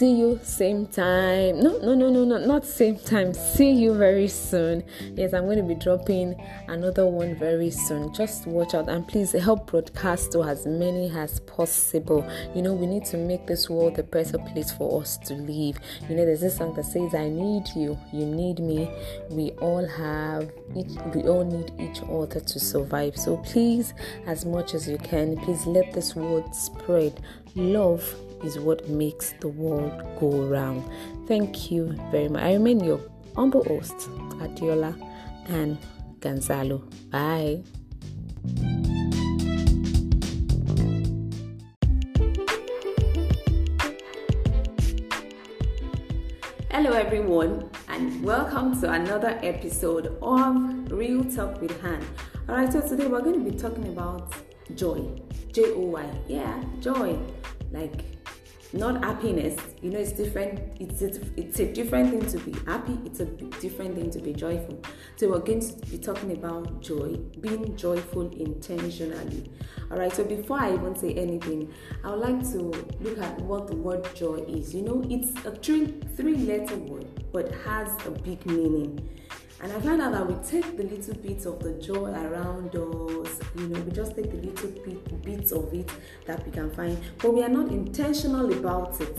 see 0.00 0.12
you 0.12 0.40
same 0.42 0.86
time. 0.86 1.62
No, 1.62 1.76
no, 1.76 1.94
no, 1.94 2.08
no, 2.08 2.24
no, 2.24 2.38
not 2.38 2.64
same 2.64 2.98
time. 2.98 3.34
See 3.34 3.70
you 3.70 3.92
very 3.92 4.28
soon. 4.28 4.82
Yes, 5.14 5.34
I'm 5.34 5.44
going 5.44 5.58
to 5.58 5.62
be 5.62 5.74
dropping 5.74 6.42
another 6.68 7.04
one 7.04 7.34
very 7.34 7.70
soon. 7.70 8.10
Just 8.14 8.46
watch 8.46 8.72
out 8.72 8.88
and 8.88 9.06
please 9.06 9.32
help 9.32 9.70
broadcast 9.70 10.32
to 10.32 10.42
as 10.42 10.66
many 10.66 11.10
as 11.10 11.40
possible. 11.40 12.26
You 12.54 12.62
know, 12.62 12.72
we 12.72 12.86
need 12.86 13.04
to 13.06 13.18
make 13.18 13.46
this 13.46 13.68
world 13.68 13.98
a 13.98 14.02
better 14.02 14.38
place 14.38 14.72
for 14.72 15.02
us 15.02 15.18
to 15.18 15.34
live. 15.34 15.78
You 16.08 16.16
know, 16.16 16.24
there's 16.24 16.40
this 16.40 16.56
song 16.56 16.72
that 16.76 16.86
says, 16.86 17.14
I 17.14 17.28
need 17.28 17.68
you, 17.76 17.98
you 18.10 18.24
need 18.24 18.58
me. 18.58 18.90
We 19.28 19.50
all 19.60 19.86
have 19.86 20.50
each 20.74 20.96
we 21.14 21.24
all 21.28 21.44
need 21.44 21.72
each 21.78 22.00
other 22.04 22.40
to 22.40 22.58
survive. 22.58 23.18
So 23.18 23.36
please, 23.36 23.92
as 24.26 24.46
much 24.46 24.72
as 24.72 24.88
you 24.88 24.96
can, 24.96 25.36
please 25.36 25.66
let 25.66 25.92
this 25.92 26.16
word 26.16 26.54
spread. 26.54 27.20
Love 27.54 28.14
is 28.42 28.58
what 28.58 28.88
makes 28.88 29.34
the 29.40 29.48
world 29.48 29.92
go 30.18 30.30
round. 30.46 30.84
Thank 31.26 31.70
you 31.70 31.94
very 32.10 32.28
much. 32.28 32.42
I 32.42 32.54
remain 32.54 32.82
your 32.82 33.00
humble 33.36 33.64
host, 33.64 33.94
Adiola 34.40 34.94
and 35.48 35.78
Gonzalo. 36.20 36.82
Bye. 37.10 37.62
Hello, 46.70 46.92
everyone, 46.92 47.68
and 47.88 48.24
welcome 48.24 48.80
to 48.80 48.90
another 48.90 49.38
episode 49.42 50.16
of 50.22 50.90
Real 50.90 51.24
Talk 51.24 51.60
with 51.60 51.78
Han. 51.82 52.02
All 52.48 52.54
right, 52.54 52.72
so 52.72 52.80
today 52.80 53.06
we're 53.06 53.20
going 53.20 53.44
to 53.44 53.50
be 53.50 53.56
talking 53.56 53.88
about 53.88 54.32
joy. 54.74 55.04
J 55.52 55.72
O 55.74 55.80
Y. 55.80 56.06
Yeah, 56.26 56.64
joy. 56.80 57.18
Like 57.70 58.19
not 58.72 59.04
happiness. 59.04 59.56
You 59.82 59.90
know 59.90 59.98
it's 59.98 60.12
different. 60.12 60.60
It's 60.78 61.02
a, 61.02 61.20
it's 61.36 61.58
a 61.60 61.72
different 61.72 62.10
thing 62.10 62.30
to 62.30 62.38
be 62.38 62.56
happy. 62.66 62.98
It's 63.04 63.20
a 63.20 63.24
different 63.24 63.96
thing 63.96 64.10
to 64.10 64.20
be 64.20 64.32
joyful. 64.32 64.80
So 65.16 65.30
we're 65.30 65.40
going 65.40 65.60
to 65.60 65.86
be 65.86 65.98
talking 65.98 66.32
about 66.32 66.80
joy 66.80 67.16
being 67.40 67.76
joyful 67.76 68.30
intentionally. 68.36 69.50
All 69.90 69.98
right 69.98 70.12
so 70.14 70.22
before 70.22 70.60
i 70.60 70.72
even 70.72 70.94
say 70.94 71.14
anything 71.14 71.72
i 72.04 72.10
would 72.10 72.20
like 72.20 72.40
to 72.52 72.58
look 73.00 73.18
at 73.18 73.40
what 73.40 73.66
the 73.66 73.74
word 73.74 74.06
joy 74.14 74.36
is. 74.46 74.72
You 74.74 74.82
know 74.82 75.04
it's 75.10 75.32
a 75.44 75.50
three 75.50 75.86
three 76.16 76.36
letter 76.36 76.76
word 76.76 77.06
but 77.32 77.52
has 77.64 77.88
a 78.06 78.10
big 78.10 78.44
meaning 78.46 79.08
and 79.62 79.72
I 79.72 79.80
find 79.80 80.00
out 80.00 80.12
that 80.12 80.26
we 80.26 80.34
take 80.46 80.76
the 80.76 80.84
little 80.84 81.14
bits 81.14 81.44
of 81.44 81.60
the 81.60 81.72
joy 81.74 82.10
around 82.10 82.74
us, 82.74 83.40
you 83.56 83.68
know, 83.68 83.80
we 83.80 83.92
just 83.92 84.16
take 84.16 84.30
the 84.30 84.38
little 84.38 84.70
bit, 84.70 85.22
bits 85.22 85.52
of 85.52 85.72
it 85.74 85.90
that 86.26 86.44
we 86.46 86.52
can 86.52 86.70
find, 86.70 86.98
but 87.18 87.34
we 87.34 87.42
are 87.42 87.48
not 87.48 87.70
intentional 87.70 88.52
about 88.52 88.98
it. 89.00 89.18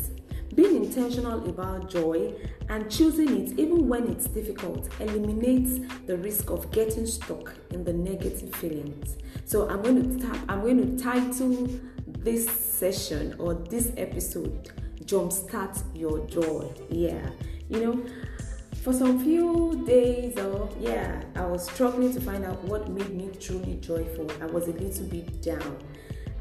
Being 0.56 0.84
intentional 0.84 1.48
about 1.48 1.90
joy 1.90 2.34
and 2.70 2.90
choosing 2.92 3.46
it, 3.46 3.60
even 3.60 3.88
when 3.88 4.08
it's 4.10 4.26
difficult, 4.26 4.90
eliminates 5.00 5.80
the 6.08 6.18
risk 6.18 6.50
of 6.50 6.72
getting 6.72 7.06
stuck 7.06 7.54
in 7.70 7.84
the 7.84 7.94
negative 7.94 8.54
feelings. 8.56 9.18
So 9.46 9.70
I'm 9.70 9.82
going 9.82 10.20
to 10.20 10.28
tap, 10.28 10.38
I'm 10.50 10.62
going 10.62 10.98
to 10.98 11.02
title 11.02 11.70
this 12.06 12.50
session 12.50 13.36
or 13.40 13.54
this 13.54 13.94
episode 13.96 14.72
"Jumpstart 15.06 15.84
Your 15.94 16.26
Joy." 16.28 16.70
Yeah, 16.90 17.30
you 17.70 17.80
know 17.80 18.06
for 18.82 18.94
some 18.94 19.24
few 19.24 19.84
days 19.86 20.36
or 20.40 20.68
yeah 20.80 21.22
i 21.36 21.46
was 21.46 21.66
struggling 21.66 22.12
to 22.12 22.20
find 22.20 22.44
out 22.44 22.64
what 22.64 22.90
made 22.90 23.14
me 23.14 23.30
truly 23.40 23.76
joyful. 23.76 24.30
I 24.42 24.46
was 24.46 24.68
a 24.68 24.72
little 24.72 25.06
bit 25.06 25.42
down. 25.42 25.78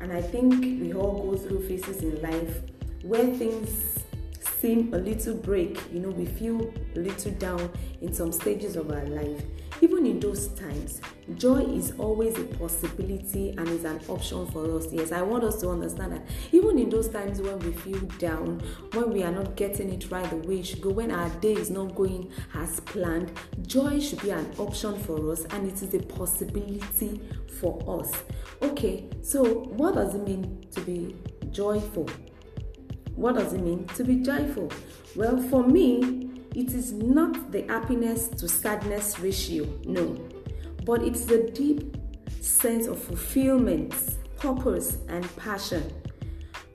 And 0.01 0.13
i 0.13 0.23
think 0.23 0.61
we 0.61 0.95
all 0.95 1.31
go 1.31 1.37
through 1.37 1.69
phases 1.69 2.03
in 2.03 2.21
life 2.23 2.63
where 3.03 3.27
things 3.35 3.99
seem 4.59 4.93
a 4.95 4.99
little 4.99 5.35
break. 5.35 5.79
You 5.93 6.01
know 6.01 6.11
we 6.11 6.27
feel 6.27 6.73
a 6.97 6.99
little 6.99 7.33
down 7.33 7.71
in 8.01 8.13
some 8.13 8.33
stages 8.33 8.77
of 8.77 8.91
our 8.91 9.05
life 9.05 9.43
even 9.81 10.05
in 10.07 10.21
those 10.21 10.49
times, 10.49 11.01
joy 11.37 11.61
is 11.61 11.93
always 11.99 12.39
a 12.39 12.45
possibility 12.45 13.51
and 13.51 13.69
is 13.69 13.85
an 13.85 14.01
option 14.09 14.47
for 14.49 14.77
us. 14.77 14.93
Yes, 14.93 15.13
I 15.13 15.23
want 15.23 15.45
us 15.45 15.61
to 15.63 15.69
understand 15.71 16.13
that 16.13 16.23
even 16.53 16.79
in 16.79 16.91
those 16.91 17.09
times 17.09 17.41
when 17.41 17.59
we 17.61 17.73
feel 17.73 18.01
down, 18.19 18.63
when 18.93 19.11
we 19.11 19.23
are 19.23 19.33
not 19.33 19.57
getting 19.57 19.93
it 19.93 20.11
right 20.11 20.29
the 20.29 20.37
way 20.37 20.61
it 20.61 20.67
should 20.67 20.81
go, 20.81 20.91
when 20.91 21.11
our 21.11 21.31
day 21.41 21.55
is 21.55 21.71
not 21.71 21.95
going 21.95 22.31
as 22.55 22.81
planned, 22.81 23.33
joy 23.63 24.01
should 24.01 24.21
be 24.23 24.31
an 24.31 24.53
option 24.59 24.99
for 25.01 25.33
us 25.33 25.45
and 25.51 25.67
it 25.67 25.83
is 25.83 25.95
a 25.95 26.01
possibility 26.01 27.21
for 27.61 28.01
us. 28.01 28.13
Okay, 28.63 29.09
so 29.23 29.45
what 29.45 29.95
does 29.95 30.15
it 30.15 30.27
mean 30.27 30.67
to 30.73 30.81
be 30.83 31.17
joyful? 31.51 32.09
What 33.15 33.37
does 33.37 33.53
it 33.53 33.61
mean 33.61 33.87
to 33.89 34.05
be 34.05 34.17
joyful? 34.17 34.71
Well, 35.17 35.41
for 35.43 35.63
me, 35.67 36.40
it 36.61 36.75
is 36.75 36.93
not 36.93 37.51
the 37.53 37.63
happiness 37.63 38.29
to 38.29 38.47
sadness 38.47 39.19
ratio, 39.19 39.67
no, 39.87 40.15
but 40.85 41.03
it's 41.03 41.25
the 41.25 41.51
deep 41.55 41.97
sense 42.43 42.87
of 42.87 43.03
fulfillment, 43.03 43.95
purpose, 44.37 44.99
and 45.09 45.25
passion. 45.39 45.91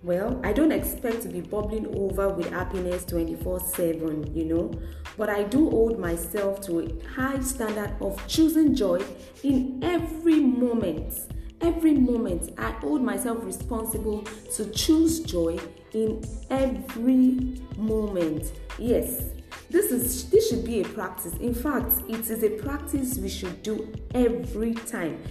Well, 0.01 0.41
I 0.43 0.53
don't 0.53 0.71
expect 0.71 1.21
to 1.21 1.29
be 1.29 1.41
bubbling 1.41 1.95
over 1.95 2.29
with 2.29 2.49
happiness 2.49 3.05
24 3.05 3.59
7, 3.59 4.35
you 4.35 4.45
know, 4.45 4.71
but 5.17 5.29
I 5.29 5.43
do 5.43 5.69
hold 5.69 5.99
myself 5.99 6.61
to 6.61 6.79
a 6.79 7.07
high 7.13 7.39
standard 7.41 7.95
of 8.01 8.19
choosing 8.25 8.73
joy 8.73 9.03
in 9.43 9.79
every 9.83 10.39
moment. 10.39 11.13
Every 11.61 11.93
moment, 11.93 12.53
I 12.57 12.71
hold 12.71 13.03
myself 13.03 13.45
responsible 13.45 14.23
to 14.55 14.65
choose 14.71 15.19
joy 15.19 15.59
in 15.93 16.23
every 16.49 17.61
moment. 17.77 18.51
Yes, 18.77 19.21
this 19.69 19.91
is 19.91 20.29
this 20.29 20.49
should 20.49 20.65
be 20.65 20.81
a 20.81 20.85
practice. 20.85 21.33
In 21.33 21.53
fact, 21.53 21.91
it 22.07 22.29
is 22.29 22.43
a 22.43 22.49
practice 22.49 23.17
we 23.17 23.29
should 23.29 23.63
do 23.63 23.91
every 24.13 24.73
time. 24.73 25.21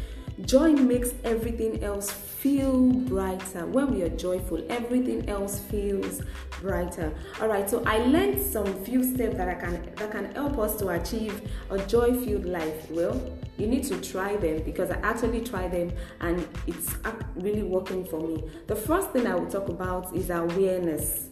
Joy 0.41 0.73
makes 0.73 1.15
everything 1.23 1.85
else 1.85 2.11
feel 2.11 2.91
brighter. 2.93 3.67
When 3.67 3.95
we 3.95 4.03
are 4.03 4.09
joyful, 4.09 4.65
everything 4.69 5.29
else 5.29 5.61
feels 5.61 6.23
brighter. 6.61 7.15
All 7.41 7.47
right, 7.47 7.71
so 7.71 7.85
I 7.87 7.99
learned 7.99 8.43
some 8.43 8.85
few 8.85 9.05
steps 9.05 9.37
that 9.37 9.49
I 9.49 9.55
can 9.55 9.93
that 9.95 10.11
can 10.11 10.35
help 10.35 10.59
us 10.59 10.77
to 10.81 10.89
achieve 10.89 11.41
a 11.71 11.79
joy-filled 11.79 12.47
life. 12.47 12.91
Well, 12.91 13.33
you 13.59 13.69
need 13.69 13.85
to 13.85 14.01
try 14.01 14.37
them 14.37 14.63
because 14.65 14.91
I 14.91 14.97
actually 14.97 15.43
try 15.43 15.69
them 15.69 15.93
and 16.21 16.47
it's 16.67 16.97
really 17.37 17.63
working 17.63 18.05
for 18.05 18.21
me. 18.21 18.43
The 18.67 18.77
first 18.77 19.11
thing 19.11 19.29
I 19.29 19.37
will 19.37 19.51
talk 19.51 19.69
about 19.69 20.15
is 20.17 20.31
awareness. 20.31 21.29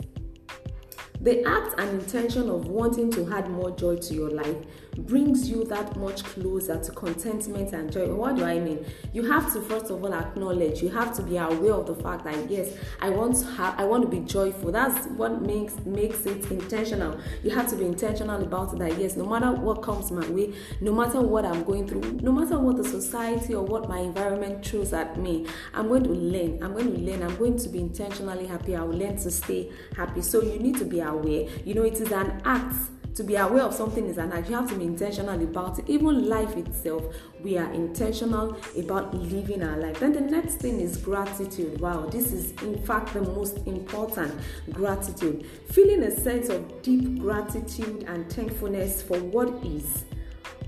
The 1.23 1.45
act 1.45 1.79
and 1.79 2.01
intention 2.01 2.51
of 2.51 2.67
wanting 2.67 3.09
to 3.13 3.33
add 3.33 3.49
more 3.49 3.71
joy 3.71 3.95
to 3.95 4.13
your 4.13 4.31
life 4.31 4.57
brings 4.97 5.49
you 5.49 5.63
that 5.65 5.97
much 5.97 6.25
closer 6.25 6.83
to 6.83 6.91
contentment 6.91 7.73
and 7.73 7.93
joy. 7.93 8.13
What 8.13 8.35
do 8.35 8.45
I 8.45 8.59
mean? 8.59 8.85
You 9.13 9.23
have 9.31 9.53
to 9.53 9.61
first 9.61 9.87
of 9.87 10.03
all 10.03 10.13
acknowledge, 10.13 10.83
you 10.83 10.89
have 10.89 11.15
to 11.17 11.23
be 11.23 11.37
aware 11.37 11.75
of 11.75 11.87
the 11.87 11.95
fact 11.95 12.25
that 12.25 12.51
yes, 12.51 12.77
I 13.01 13.11
want 13.11 13.37
to 13.37 13.47
have 13.53 13.79
I 13.79 13.85
want 13.85 14.03
to 14.03 14.09
be 14.09 14.19
joyful. 14.27 14.73
That's 14.73 15.07
what 15.11 15.43
makes 15.43 15.79
makes 15.87 16.27
it 16.27 16.51
intentional. 16.51 17.21
You 17.45 17.51
have 17.51 17.69
to 17.69 17.77
be 17.77 17.85
intentional 17.85 18.43
about 18.43 18.77
that 18.79 18.99
yes, 18.99 19.17
no 19.17 19.25
matter 19.25 19.53
what 19.53 19.81
comes 19.81 20.11
my 20.11 20.29
way, 20.29 20.53
no 20.81 20.93
matter 20.93 21.21
what 21.21 21.45
I'm 21.45 21.63
going 21.63 21.87
through, 21.87 22.19
no 22.21 22.33
matter 22.33 22.59
what 22.59 22.77
the 22.79 22.85
society 22.85 23.55
or 23.55 23.65
what 23.65 23.89
my 23.89 24.01
environment 24.01 24.67
throws 24.67 24.93
at 24.93 25.17
me, 25.21 25.47
I'm 25.73 25.87
going 25.87 26.03
to 26.03 26.11
learn. 26.11 26.61
I'm 26.65 26.73
going 26.73 26.93
to 26.93 27.01
learn. 27.01 27.23
I'm 27.23 27.37
going 27.37 27.57
to 27.59 27.69
be 27.69 27.79
intentionally 27.79 28.47
happy. 28.47 28.75
I 28.75 28.83
will 28.83 28.99
learn 28.99 29.17
to 29.19 29.31
stay 29.31 29.71
happy. 29.97 30.21
So 30.21 30.43
you 30.43 30.59
need 30.59 30.77
to 30.79 30.85
be 30.85 30.99
aware 30.99 31.12
aware. 31.13 31.49
You 31.65 31.75
know, 31.75 31.83
it 31.83 31.95
is 31.95 32.13
an 32.13 32.41
act. 32.45 32.75
To 33.17 33.23
be 33.23 33.37
aware 33.37 33.65
of 33.65 33.75
something 33.75 34.07
is 34.07 34.17
an 34.17 34.33
act. 34.33 34.49
You 34.49 34.57
have 34.57 34.71
to 34.71 34.75
be 34.75 34.87
intentional 34.87 35.39
about 35.43 35.79
it. 35.79 35.87
Even 35.87 36.31
life 36.31 36.57
itself, 36.57 37.15
we 37.43 37.59
are 37.59 37.71
intentional 37.75 38.57
about 38.79 39.15
living 39.15 39.63
our 39.63 39.77
life. 39.77 40.01
Then 40.01 40.15
the 40.15 40.23
next 40.23 40.55
thing 40.57 40.81
is 40.81 40.97
gratitude. 40.97 41.79
Wow, 41.79 42.07
this 42.07 42.33
is 42.33 42.53
in 42.63 42.83
fact 42.87 43.13
the 43.13 43.21
most 43.21 43.59
important 43.67 44.33
gratitude. 44.71 45.45
Feeling 45.69 46.05
a 46.05 46.11
sense 46.11 46.49
of 46.49 46.81
deep 46.81 47.19
gratitude 47.19 48.05
and 48.09 48.33
thankfulness 48.33 49.03
for 49.03 49.19
what 49.19 49.63
is 49.63 50.05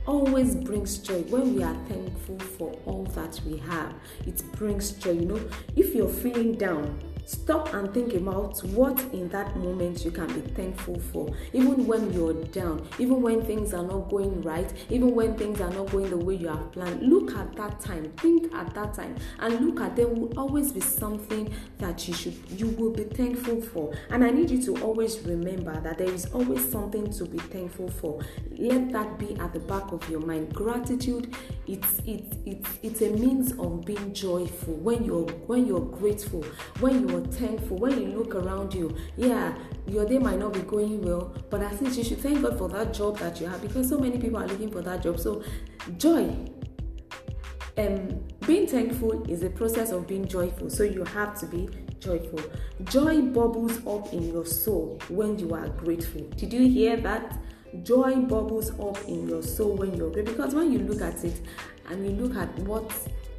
always 0.07 0.55
brings 0.55 0.99
joy 0.99 1.23
when 1.23 1.55
we 1.55 1.63
are 1.63 1.77
thankful 1.87 2.39
for 2.39 2.73
all 2.85 3.05
that 3.15 3.41
we 3.47 3.57
have 3.57 3.95
it 4.27 4.43
brings 4.53 4.93
joy 4.93 5.13
you 5.13 5.25
know 5.25 5.41
if 5.77 5.95
you're 5.95 6.09
feeling 6.09 6.53
down 6.53 6.99
Stop 7.27 7.73
and 7.73 7.93
think 7.95 8.15
about 8.15 8.59
what 8.67 9.01
in 9.13 9.29
that 9.31 9.57
moment 9.57 10.05
you 10.05 10.11
can 10.11 10.27
be 10.27 10.41
thankful 10.53 10.99
for. 10.99 11.35
Even 11.53 11.87
when 11.87 12.13
you're 12.13 12.35
down, 12.35 12.87
even 12.99 13.23
when 13.23 13.43
things 13.43 13.73
are 13.73 13.83
not 13.83 14.11
going 14.11 14.43
right, 14.43 14.71
even 14.91 15.15
when 15.15 15.35
things 15.37 15.61
are 15.61 15.71
not 15.71 15.91
going 15.91 16.11
the 16.11 16.17
way 16.17 16.35
you 16.35 16.49
have 16.49 16.71
planned, 16.73 17.03
look 17.03 17.35
at 17.35 17.55
that 17.57 17.81
time, 17.81 18.11
think 18.19 18.53
at 18.55 18.75
that 18.75 18.93
time, 18.95 19.17
and 19.41 19.65
look 19.65 19.81
at 19.81 19.97
there 19.97 20.07
will 20.07 20.39
always 20.39 20.71
be 20.71 20.81
something 20.81 21.53
that 21.79 22.07
you 22.07 22.13
should 22.13 22.37
you 22.51 22.69
will 22.69 22.91
be 22.91 23.05
thankful 23.05 23.61
for. 23.61 23.95
And 24.11 24.23
I 24.23 24.31
need 24.31 24.51
you 24.51 24.63
to 24.65 24.83
always 24.83 25.21
remember 25.21 25.81
that 25.81 25.99
there 25.99 26.13
is 26.13 26.27
always 26.27 26.71
something 26.71 27.11
to 27.13 27.25
be 27.25 27.39
thankful 27.39 27.89
for. 27.89 28.21
Let 28.59 28.93
that 28.93 29.19
be 29.19 29.35
at 29.37 29.53
the 29.53 29.61
back 29.61 29.93
of 29.93 30.09
your 30.11 30.21
mind. 30.21 30.55
Gratitude, 30.55 31.35
it's 31.67 32.01
it's 32.07 32.37
it's 32.45 32.69
it's 32.83 33.01
a 33.03 33.11
means 33.11 33.53
of 33.53 33.85
being 33.85 34.13
joyful 34.13 34.75
when 34.75 35.05
you're 35.05 35.29
when 35.47 35.67
you're 35.67 35.81
grateful, 35.81 36.45
when 36.81 37.09
you 37.09 37.14
thankful, 37.21 37.79
when 37.79 38.01
you 38.01 38.09
look 38.19 38.35
around 38.35 38.75
you, 38.75 38.97
yeah, 39.17 39.57
your 39.87 40.07
day 40.07 40.19
might 40.19 40.39
not 40.39 40.53
be 40.53 40.61
going 40.61 41.03
well, 41.03 41.35
but 41.51 41.63
at 41.63 41.81
least 41.83 41.99
you 41.99 42.05
should 42.05 42.21
thank 42.21 42.43
God 42.43 42.59
for 42.59 42.69
that 42.69 42.95
job 42.95 43.19
that 43.19 43.41
you 43.41 43.47
have 43.47 43.61
because 43.61 43.89
so 43.89 43.99
many 43.99 44.19
people 44.19 44.39
are 44.39 44.47
looking 44.47 44.71
for 44.71 44.83
that 44.83 45.03
job. 45.03 45.19
So, 45.19 45.43
joy. 45.99 46.35
Um, 47.77 48.25
being 48.47 48.69
thankful 48.69 49.29
is 49.29 49.43
a 49.43 49.51
process 49.51 49.91
of 49.91 50.07
being 50.07 50.29
joyful. 50.29 50.71
So 50.71 50.85
you 50.85 51.03
have 51.03 51.39
to 51.41 51.47
be 51.47 51.69
joyful. 51.99 52.41
Joy 52.85 53.23
bubbles 53.23 53.85
up 53.87 54.13
in 54.13 54.33
your 54.33 54.47
soul 54.47 55.01
when 55.09 55.39
you 55.39 55.55
are 55.55 55.69
grateful. 55.71 56.23
Did 56.37 56.53
you 56.53 56.69
hear 56.69 56.97
that? 56.99 57.37
Joy 57.83 58.15
bubbles 58.17 58.71
up 58.79 59.03
in 59.09 59.29
your 59.29 59.43
soul 59.43 59.75
when 59.75 59.97
you're 59.97 60.11
grateful. 60.11 60.35
Because 60.35 60.55
when 60.55 60.71
you 60.71 60.79
look 60.81 61.03
at 61.03 61.25
it 61.25 61.41
and 61.89 62.07
you 62.07 62.13
look 62.13 62.37
at 62.37 62.57
what 62.61 62.93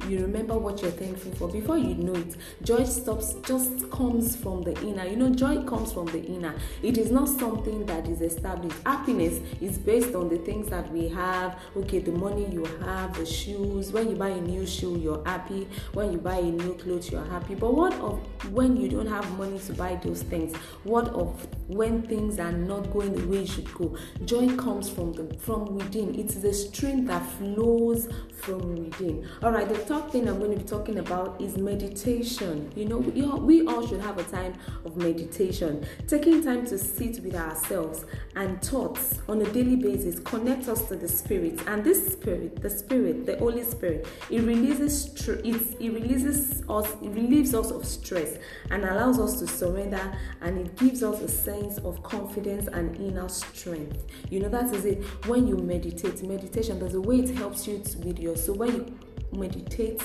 you 0.08 0.20
remember 0.20 0.56
what 0.56 0.82
you're 0.82 0.90
thankful 0.90 1.32
for. 1.32 1.48
Before 1.48 1.78
you 1.78 1.94
know 1.94 2.14
it 2.14 2.36
joy 2.62 2.84
stops 2.84 3.34
just 3.42 3.90
comes 3.90 4.36
from 4.36 4.62
the 4.62 4.78
inner. 4.82 5.04
You 5.04 5.16
know 5.16 5.30
joy 5.30 5.62
comes 5.64 5.92
from 5.92 6.06
the 6.06 6.22
inner. 6.24 6.54
It 6.82 6.98
is 6.98 7.10
not 7.10 7.28
something 7.28 7.86
that 7.86 8.06
is 8.08 8.20
established. 8.20 8.76
Happiness 8.84 9.40
is 9.60 9.78
based 9.78 10.14
on 10.14 10.28
the 10.28 10.38
things 10.38 10.68
that 10.68 10.90
we 10.92 11.08
have. 11.08 11.58
Okay 11.76 11.98
the 11.98 12.12
money 12.12 12.46
you 12.50 12.64
have 12.84 13.16
the 13.16 13.26
shoes. 13.26 13.92
When 13.92 14.10
you 14.10 14.16
buy 14.16 14.28
a 14.30 14.40
new 14.40 14.66
shoe 14.66 14.98
you're 14.98 15.24
happy. 15.24 15.68
When 15.92 16.12
you 16.12 16.18
buy 16.18 16.36
a 16.36 16.42
new 16.42 16.74
clothes 16.74 17.10
you're 17.10 17.24
happy. 17.24 17.54
But 17.54 17.74
what 17.74 17.94
of 17.94 18.20
when 18.52 18.76
you 18.76 18.88
don't 18.88 19.08
have 19.08 19.28
money 19.38 19.58
to 19.60 19.72
buy 19.72 19.96
those 20.02 20.22
things? 20.22 20.54
What 20.84 21.08
of 21.08 21.46
when 21.68 22.02
things 22.02 22.38
are 22.38 22.52
not 22.52 22.92
going 22.92 23.14
the 23.14 23.26
way 23.26 23.40
you 23.40 23.46
should 23.46 23.72
go? 23.74 23.96
Joy 24.24 24.54
comes 24.56 24.88
from 24.88 25.12
the 25.12 25.34
from 25.38 25.76
within. 25.76 26.14
It's 26.14 26.36
the 26.36 26.52
stream 26.52 27.06
that 27.06 27.24
flows 27.38 28.08
from 28.36 28.76
within. 28.76 29.28
All 29.42 29.50
right 29.50 29.68
the 29.68 29.74
third 30.00 30.10
thing 30.10 30.28
I'm 30.28 30.38
going 30.38 30.52
to 30.52 30.62
be 30.62 30.68
talking 30.68 30.98
about 30.98 31.40
is 31.40 31.56
meditation. 31.56 32.70
You 32.74 32.86
know, 32.86 32.98
we 32.98 33.66
all, 33.66 33.86
should 33.86 34.00
have 34.00 34.18
a 34.18 34.24
time 34.24 34.54
of 34.84 34.96
meditation. 34.96 35.86
Taking 36.06 36.42
time 36.42 36.66
to 36.66 36.78
sit 36.78 37.22
with 37.22 37.34
ourselves 37.34 38.04
and 38.34 38.60
thoughts 38.62 39.20
on 39.28 39.40
a 39.40 39.52
daily 39.52 39.76
basis 39.76 40.18
connect 40.20 40.68
us 40.68 40.88
to 40.88 40.96
the 40.96 41.08
spirit. 41.08 41.60
And 41.66 41.84
this 41.84 42.12
spirit, 42.12 42.60
the 42.60 42.70
spirit, 42.70 43.26
the 43.26 43.38
Holy 43.38 43.62
Spirit, 43.62 44.06
it 44.30 44.42
releases 44.42 45.06
it, 45.28 45.46
it 45.80 45.92
releases 45.92 46.62
us, 46.68 46.90
it 47.02 47.10
relieves 47.10 47.54
us 47.54 47.70
of 47.70 47.86
stress 47.86 48.38
and 48.70 48.84
allows 48.84 49.18
us 49.18 49.38
to 49.40 49.46
surrender 49.46 50.12
and 50.40 50.58
it 50.58 50.76
gives 50.76 51.02
us 51.02 51.20
a 51.20 51.28
sense 51.28 51.78
of 51.78 52.02
confidence 52.02 52.66
and 52.68 52.96
inner 52.96 53.28
strength. 53.28 54.04
You 54.30 54.40
know, 54.40 54.48
that 54.48 54.74
is 54.74 54.84
it. 54.84 55.04
When 55.26 55.46
you 55.46 55.56
meditate, 55.56 56.22
meditation, 56.22 56.78
there's 56.78 56.94
a 56.94 57.00
way 57.00 57.20
it 57.20 57.36
helps 57.36 57.66
you 57.66 57.78
to 57.78 57.98
with 57.98 58.18
your 58.18 58.36
so 58.36 58.52
when 58.52 58.74
you 58.74 58.98
meditate. 59.32 60.00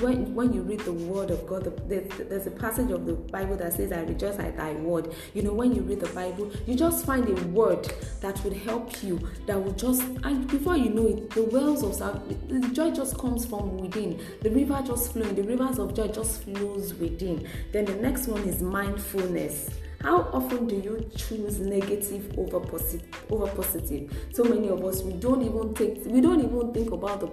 When, 0.00 0.34
when 0.34 0.52
you 0.52 0.62
read 0.62 0.80
the 0.80 0.92
word 0.92 1.30
of 1.30 1.46
god 1.46 1.64
there's, 1.88 2.08
there's 2.28 2.46
a 2.46 2.50
passage 2.50 2.90
of 2.90 3.06
the 3.06 3.14
bible 3.14 3.56
that 3.56 3.72
says 3.72 3.92
i 3.92 4.00
rejoice 4.00 4.38
at 4.38 4.56
thy 4.56 4.72
word. 4.72 5.14
You 5.32 5.42
know 5.42 5.52
when 5.52 5.74
you 5.74 5.82
read 5.82 6.00
the 6.00 6.12
bible 6.14 6.50
you 6.66 6.74
just 6.74 7.04
find 7.06 7.28
a 7.28 7.42
word 7.48 7.92
that 8.20 8.42
would 8.44 8.54
help 8.54 9.02
you 9.02 9.20
that 9.46 9.62
will 9.62 9.72
just 9.72 10.02
and 10.02 10.46
before 10.48 10.76
you 10.76 10.90
know 10.90 11.06
it 11.06 11.30
the 11.30 11.44
wells 11.44 11.82
of 11.82 11.98
the 12.48 12.68
joy 12.68 12.90
just 12.90 13.18
comes 13.18 13.46
from 13.46 13.78
within. 13.78 14.20
The 14.42 14.50
river 14.50 14.82
just 14.86 15.12
flowing 15.12 15.34
the 15.34 15.42
rivers 15.42 15.78
of 15.78 15.94
joy 15.94 16.08
just 16.08 16.42
flows 16.42 16.94
within. 16.94 17.48
Then 17.72 17.84
the 17.84 17.96
next 17.96 18.26
one 18.26 18.42
is 18.42 18.62
mindfulness 18.62 19.70
how 20.04 20.28
often 20.34 20.66
do 20.66 20.76
you 20.76 21.10
choose 21.16 21.60
negative 21.60 22.38
over 22.38 22.60
positive? 22.60 23.08
Over 23.30 23.46
positive. 23.46 24.12
So 24.34 24.44
many 24.44 24.68
of 24.68 24.84
us 24.84 25.02
we 25.02 25.14
don't 25.14 25.40
even 25.40 25.72
take 25.72 26.04
we 26.04 26.20
don't 26.20 26.44
even 26.44 26.74
think 26.74 26.92
about 26.92 27.20
the 27.20 27.28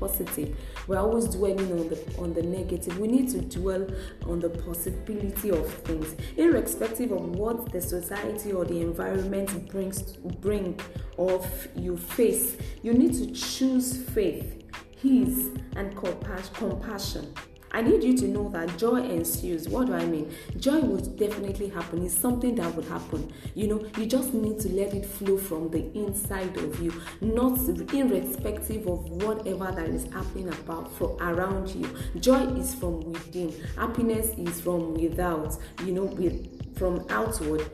positive. 0.00 0.56
We're 0.88 0.98
always 0.98 1.26
dwelling 1.26 1.70
on 1.70 1.88
the 1.90 2.02
on 2.18 2.32
the 2.32 2.42
negative. 2.42 2.98
We 2.98 3.08
need 3.08 3.28
to 3.32 3.42
dwell 3.42 3.86
on 4.24 4.40
the 4.40 4.48
possibility 4.48 5.50
of 5.50 5.70
things, 5.84 6.16
irrespective 6.38 7.12
of 7.12 7.36
what 7.36 7.70
the 7.70 7.80
society 7.82 8.52
or 8.52 8.64
the 8.64 8.80
environment 8.80 9.68
brings 9.68 10.00
bring 10.40 10.80
of 11.18 11.68
you 11.76 11.98
face. 11.98 12.56
You 12.82 12.94
need 12.94 13.12
to 13.14 13.32
choose 13.32 13.98
faith, 13.98 14.62
His, 14.96 15.50
and 15.76 15.94
compassion. 15.94 17.34
I 17.72 17.80
need 17.80 18.04
you 18.04 18.16
to 18.18 18.28
know 18.28 18.48
that 18.50 18.76
joy 18.76 19.02
ensues. 19.02 19.68
What 19.68 19.86
do 19.86 19.94
I 19.94 20.04
mean? 20.04 20.30
Joy 20.58 20.80
will 20.80 21.00
definitely 21.00 21.68
happen. 21.68 22.04
It's 22.04 22.14
something 22.16 22.54
that 22.56 22.74
would 22.74 22.84
happen. 22.84 23.32
You 23.54 23.68
know, 23.68 23.86
you 23.96 24.06
just 24.06 24.34
need 24.34 24.60
to 24.60 24.68
let 24.70 24.92
it 24.92 25.06
flow 25.06 25.38
from 25.38 25.70
the 25.70 25.90
inside 25.96 26.56
of 26.58 26.80
you, 26.80 26.92
not 27.22 27.58
irrespective 27.94 28.86
of 28.86 29.08
whatever 29.22 29.72
that 29.72 29.88
is 29.88 30.04
happening 30.12 30.48
about 30.48 30.92
for 30.92 31.16
around 31.20 31.70
you. 31.70 31.88
Joy 32.20 32.42
is 32.58 32.74
from 32.74 33.00
within. 33.10 33.54
Happiness 33.76 34.28
is 34.36 34.60
from 34.60 34.94
without. 34.94 35.56
You 35.84 35.92
know, 35.92 36.04
with 36.04 36.76
from 36.76 37.06
outward 37.10 37.70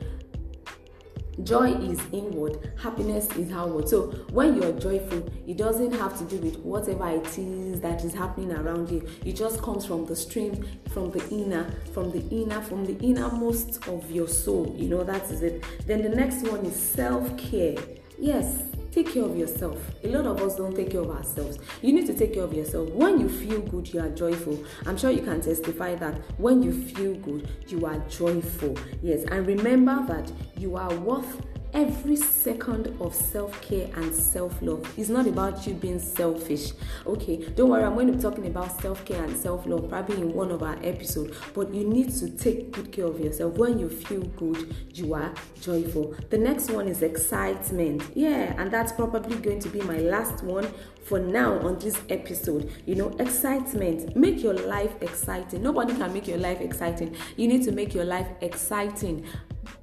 Joy 1.43 1.73
is 1.75 2.01
inward, 2.13 2.73
happiness 2.81 3.29
is 3.37 3.53
outward. 3.53 3.89
So 3.89 4.09
when 4.31 4.61
you're 4.61 4.73
joyful, 4.73 5.29
it 5.47 5.57
doesn't 5.57 5.93
have 5.93 6.19
to 6.19 6.25
do 6.25 6.39
with 6.39 6.59
whatever 6.59 7.09
it 7.09 7.39
is 7.39 7.81
that 7.81 8.05
is 8.05 8.13
happening 8.13 8.53
around 8.53 8.91
you. 8.91 9.07
It 9.25 9.35
just 9.35 9.63
comes 9.63 9.87
from 9.87 10.07
the 10.07 10.17
stream, 10.17 10.67
from 10.91 11.11
the 11.11 11.27
inner, 11.31 11.71
from 11.93 12.11
the 12.11 12.27
inner, 12.31 12.61
from 12.63 12.85
the 12.85 12.99
innermost 12.99 13.87
of 13.89 14.11
your 14.11 14.29
soul. 14.29 14.75
You 14.77 14.89
know, 14.89 15.05
that 15.05 15.31
is 15.31 15.43
it. 15.43 15.65
Then 15.87 16.03
the 16.03 16.09
next 16.09 16.43
one 16.49 16.65
is 16.67 16.75
self 16.75 17.37
care. 17.39 17.77
Yes, 18.19 18.63
take 18.91 19.13
care 19.13 19.25
of 19.25 19.37
yourself. 19.37 19.79
A 20.05 20.09
lot 20.09 20.27
of 20.27 20.43
us 20.43 20.57
don't 20.57 20.75
take 20.75 20.91
care 20.91 21.01
of 21.01 21.11
ourselves. 21.11 21.59
You 21.83 21.93
need 21.93 22.07
to 22.07 22.15
take 22.15 22.35
care 22.35 22.45
of 22.45 22.53
yourself. 22.53 22.91
When 22.91 23.21
you 23.21 23.29
feel 23.29 23.61
good, 23.61 23.93
you 23.93 24.01
are 24.01 24.09
joyful. 24.11 24.63
I'm 24.87 24.97
sure 24.97 25.11
you 25.11 25.23
can 25.23 25.41
testify 25.41 25.95
that 25.97 26.15
when 26.39 26.63
you 26.63 26.73
feel 26.73 27.15
good, 27.15 27.49
you 27.67 27.87
are 27.87 27.99
joyful. 28.09 28.77
Yes, 29.03 29.25
and 29.25 29.47
remember 29.47 30.05
that 30.09 30.31
you 30.57 30.77
are 30.77 30.95
worth 30.97 31.41
every 31.75 32.17
second 32.17 32.97
of 33.01 33.15
self 33.15 33.61
care 33.63 33.89
and 33.97 34.15
self 34.15 34.61
love 34.63 34.99
is 34.99 35.09
not 35.11 35.27
about 35.27 35.67
you 35.67 35.75
being 35.75 35.99
selfish. 35.99 36.73
Okay, 37.07 37.49
don't 37.57 37.71
worry, 37.71 37.85
I'm 37.85 37.95
going 37.95 38.07
to 38.09 38.13
be 38.15 38.23
talking 38.23 38.47
about 38.47 38.81
self 38.81 39.05
care 39.05 39.23
and 39.23 39.37
self 39.37 39.67
love 39.67 39.89
probably 39.89 40.17
in 40.17 40.33
one 40.33 40.51
of 40.51 40.63
our 40.63 40.79
episodes. 40.83 41.37
But 41.55 41.73
you 41.73 41.85
need 41.85 42.11
to 42.17 42.31
take 42.31 42.73
good 42.73 42.93
care 42.93 43.07
of 43.07 43.21
yourself. 43.21 43.55
When 43.55 43.79
you 43.79 43.89
feel 43.89 44.23
good, 44.23 44.75
you 44.95 45.15
are 45.15 45.33
joyful. 45.61 46.15
The 46.31 46.39
next 46.39 46.71
one 46.71 46.89
is 46.89 47.03
excitement. 47.03 48.03
Yeah, 48.15 48.55
and 48.59 48.71
that's 48.71 48.93
probably 48.93 49.37
going 49.37 49.61
to 49.61 49.69
be 49.69 49.81
my 49.83 49.99
last 49.99 50.43
one 50.43 50.69
for 51.05 51.19
now 51.19 51.59
on 51.61 51.79
this 51.79 52.01
episode. 52.11 52.71
You 52.87 52.95
know, 52.95 53.09
excitement. 53.19 54.17
Make 54.17 54.43
your 54.43 54.55
life 54.55 54.93
exciting. 55.01 55.63
Nobody 55.63 55.95
can 55.95 56.13
make 56.13 56.29
your 56.29 56.39
life 56.39 56.61
exciting. 56.61 57.17
You 57.37 57.49
need 57.49 57.65
to 57.65 57.73
make 57.73 57.95
your 57.95 58.05
life 58.05 58.29
exciting 58.41 59.27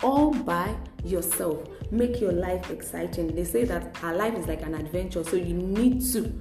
all 0.04 0.34
by 0.34 0.76
yourself. 1.04 1.68
Make 1.92 2.20
your 2.20 2.32
life 2.32 2.70
exciting. 2.70 3.36
They 3.36 3.44
say 3.44 3.64
that 3.66 3.98
our 4.04 4.16
life 4.16 4.36
is 4.36 4.48
like 4.48 4.62
an 4.62 4.76
adventure, 4.76 5.24
so 5.24 5.36
you 5.36 5.54
need 5.54 6.02
to. 6.14 6.34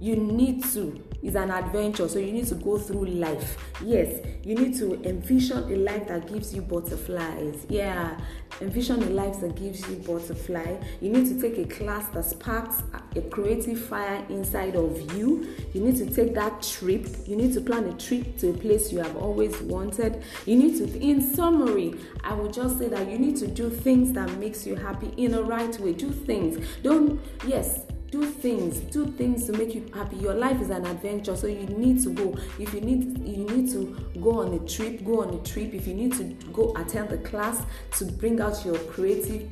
You 0.00 0.16
need 0.16 0.64
to. 0.72 1.07
It's 1.22 1.34
an 1.34 1.50
adventure, 1.50 2.08
so 2.08 2.18
you 2.18 2.32
need 2.32 2.46
to 2.46 2.54
go 2.54 2.78
through 2.78 3.06
life. 3.06 3.56
Yes, 3.82 4.24
you 4.44 4.54
need 4.54 4.76
to 4.78 5.02
envision 5.02 5.58
a 5.72 5.76
life 5.76 6.06
that 6.08 6.32
gives 6.32 6.54
you 6.54 6.62
butterflies. 6.62 7.66
Yeah, 7.68 8.18
envision 8.60 9.02
a 9.02 9.10
life 9.10 9.40
that 9.40 9.56
gives 9.56 9.88
you 9.88 9.96
butterfly. 9.96 10.76
You 11.00 11.10
need 11.10 11.26
to 11.26 11.40
take 11.40 11.58
a 11.58 11.74
class 11.74 12.08
that 12.10 12.24
sparks 12.24 12.82
a 13.16 13.20
creative 13.22 13.80
fire 13.80 14.24
inside 14.28 14.76
of 14.76 15.12
you. 15.16 15.48
You 15.72 15.80
need 15.80 15.96
to 15.96 16.06
take 16.06 16.34
that 16.34 16.62
trip. 16.62 17.06
You 17.26 17.34
need 17.34 17.52
to 17.54 17.60
plan 17.60 17.84
a 17.86 17.94
trip 17.94 18.38
to 18.38 18.50
a 18.50 18.52
place 18.52 18.92
you 18.92 18.98
have 18.98 19.16
always 19.16 19.60
wanted. 19.62 20.22
You 20.46 20.56
need 20.56 20.78
to, 20.78 21.00
in 21.00 21.20
summary, 21.34 21.94
I 22.22 22.34
would 22.34 22.52
just 22.52 22.78
say 22.78 22.88
that 22.88 23.10
you 23.10 23.18
need 23.18 23.36
to 23.38 23.48
do 23.48 23.70
things 23.70 24.12
that 24.12 24.30
makes 24.38 24.66
you 24.66 24.76
happy 24.76 25.12
in 25.16 25.34
a 25.34 25.42
right 25.42 25.78
way. 25.80 25.94
Do 25.94 26.10
things. 26.10 26.64
Don't 26.82 27.20
yes 27.44 27.87
do 28.10 28.24
things 28.24 28.78
do 28.78 29.06
things 29.06 29.46
to 29.46 29.52
make 29.52 29.74
you 29.74 29.86
happy. 29.94 30.16
Your 30.16 30.34
life 30.34 30.60
is 30.60 30.70
an 30.70 30.86
adventure 30.86 31.36
so 31.36 31.46
you 31.46 31.66
need 31.66 32.02
to 32.02 32.10
go. 32.10 32.36
If 32.58 32.72
you 32.74 32.80
need 32.80 33.18
you 33.26 33.44
need 33.44 33.70
to 33.72 33.96
go 34.20 34.40
on 34.40 34.54
a 34.54 34.58
trip 34.60 35.04
go 35.04 35.22
on 35.22 35.34
a 35.34 35.42
trip. 35.42 35.74
If 35.74 35.86
you 35.86 35.94
need 35.94 36.14
to 36.14 36.24
go 36.52 36.74
attend 36.76 37.10
the 37.10 37.18
class 37.18 37.62
to 37.98 38.04
bring 38.04 38.40
out 38.40 38.64
your 38.64 38.78
creative 38.78 39.48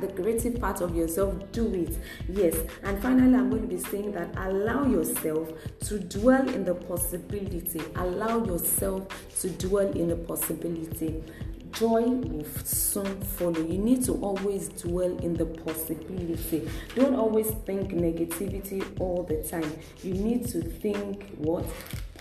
the 0.00 0.06
creative 0.06 0.60
part 0.60 0.80
of 0.80 0.94
yourself 0.94 1.34
do 1.52 1.74
it. 1.74 1.98
Yes. 2.28 2.56
And 2.84 3.00
finally 3.02 3.34
i'm 3.34 3.50
going 3.50 3.62
to 3.62 3.68
be 3.68 3.78
saying 3.78 4.12
that 4.12 4.34
allow 4.36 4.86
yourself 4.86 5.50
to 5.80 5.98
dwell 5.98 6.48
in 6.48 6.64
the 6.64 6.74
possibility. 6.74 7.82
Allow 7.96 8.44
yourself 8.44 9.08
to 9.40 9.50
dwell 9.50 9.90
in 9.90 10.08
the 10.08 10.16
possibility 10.16 11.22
joy 11.72 12.02
will 12.02 12.44
soon 12.64 13.20
follow. 13.22 13.60
You 13.60 13.78
need 13.78 14.04
to 14.04 14.14
always 14.14 14.68
dwell 14.68 15.16
in 15.18 15.34
the 15.34 15.46
possibility. 15.46 16.68
Don't 16.94 17.14
always 17.14 17.50
think 17.66 17.92
negativity 17.92 18.84
all 19.00 19.22
the 19.22 19.42
time. 19.42 19.72
You 20.02 20.14
need 20.14 20.48
to 20.48 20.62
think 20.62 21.30
what? 21.36 21.64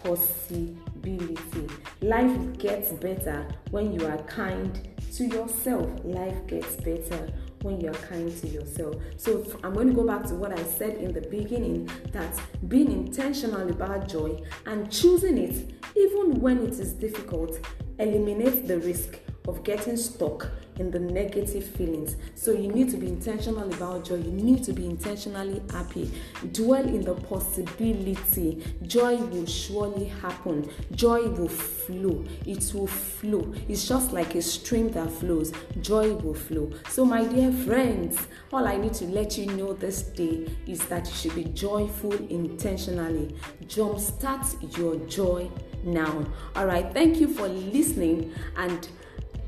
Possibility. 0.03 1.67
Life 2.01 2.57
gets 2.57 2.91
better 2.93 3.47
when 3.69 3.93
you 3.93 4.07
are 4.07 4.17
kind 4.23 4.87
to 5.15 5.25
yourself. 5.25 5.89
Life 6.03 6.47
gets 6.47 6.75
better 6.77 7.31
when 7.61 7.79
you're 7.79 7.93
kind 7.93 8.35
to 8.41 8.47
yourself. 8.47 8.95
So 9.17 9.45
I'm 9.63 9.73
going 9.73 9.87
to 9.89 9.93
go 9.93 10.05
back 10.05 10.25
to 10.27 10.35
what 10.35 10.57
I 10.57 10.63
said 10.63 10.95
in 10.95 11.13
the 11.13 11.21
beginning 11.21 11.89
that 12.11 12.39
being 12.67 12.91
intentional 12.91 13.69
about 13.69 14.07
joy 14.07 14.41
and 14.65 14.91
choosing 14.91 15.37
it, 15.37 15.75
even 15.95 16.39
when 16.39 16.65
it 16.65 16.79
is 16.79 16.93
difficult, 16.93 17.59
eliminates 17.99 18.67
the 18.67 18.79
risk 18.79 19.19
of 19.47 19.63
getting 19.63 19.97
stuck 19.97 20.49
in 20.77 20.91
the 20.91 20.99
negative 20.99 21.63
feelings. 21.63 22.15
So 22.35 22.51
you 22.51 22.67
need 22.67 22.89
to 22.91 22.97
be 22.97 23.07
intentional 23.07 23.71
about 23.73 24.05
joy. 24.05 24.15
You 24.15 24.31
need 24.31 24.63
to 24.65 24.73
be 24.73 24.85
intentionally 24.85 25.61
happy. 25.71 26.11
Dwell 26.51 26.83
in 26.83 27.01
the 27.03 27.13
possibility. 27.13 28.63
Joy 28.83 29.17
will 29.17 29.45
surely 29.45 30.05
happen. 30.05 30.69
Joy 30.93 31.27
will 31.27 31.47
flow. 31.47 32.23
It 32.45 32.71
will 32.73 32.87
flow. 32.87 33.53
It's 33.67 33.87
just 33.87 34.11
like 34.11 34.35
a 34.35 34.41
stream 34.41 34.89
that 34.91 35.09
flows. 35.11 35.51
Joy 35.81 36.13
will 36.15 36.33
flow. 36.33 36.71
So, 36.89 37.05
my 37.05 37.25
dear 37.25 37.51
friends, 37.51 38.17
all 38.53 38.67
I 38.67 38.77
need 38.77 38.93
to 38.95 39.05
let 39.05 39.37
you 39.37 39.47
know 39.47 39.73
this 39.73 40.03
day 40.03 40.47
is 40.67 40.85
that 40.87 41.07
you 41.07 41.13
should 41.13 41.35
be 41.35 41.45
joyful 41.45 42.13
intentionally. 42.29 43.35
Jumpstart 43.65 44.77
your 44.77 44.95
joy 45.07 45.49
now. 45.83 46.25
All 46.55 46.65
right. 46.65 46.91
Thank 46.93 47.19
you 47.19 47.27
for 47.27 47.47
listening 47.47 48.33
and 48.57 48.87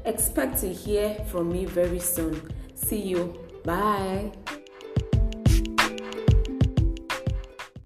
Expect 0.06 0.58
to 0.60 0.72
hear 0.74 1.16
from 1.32 1.52
me 1.52 1.66
very 1.66 2.00
soon. 2.00 2.42
See 2.76 3.02
you. 3.02 3.40
Bye. 3.64 4.32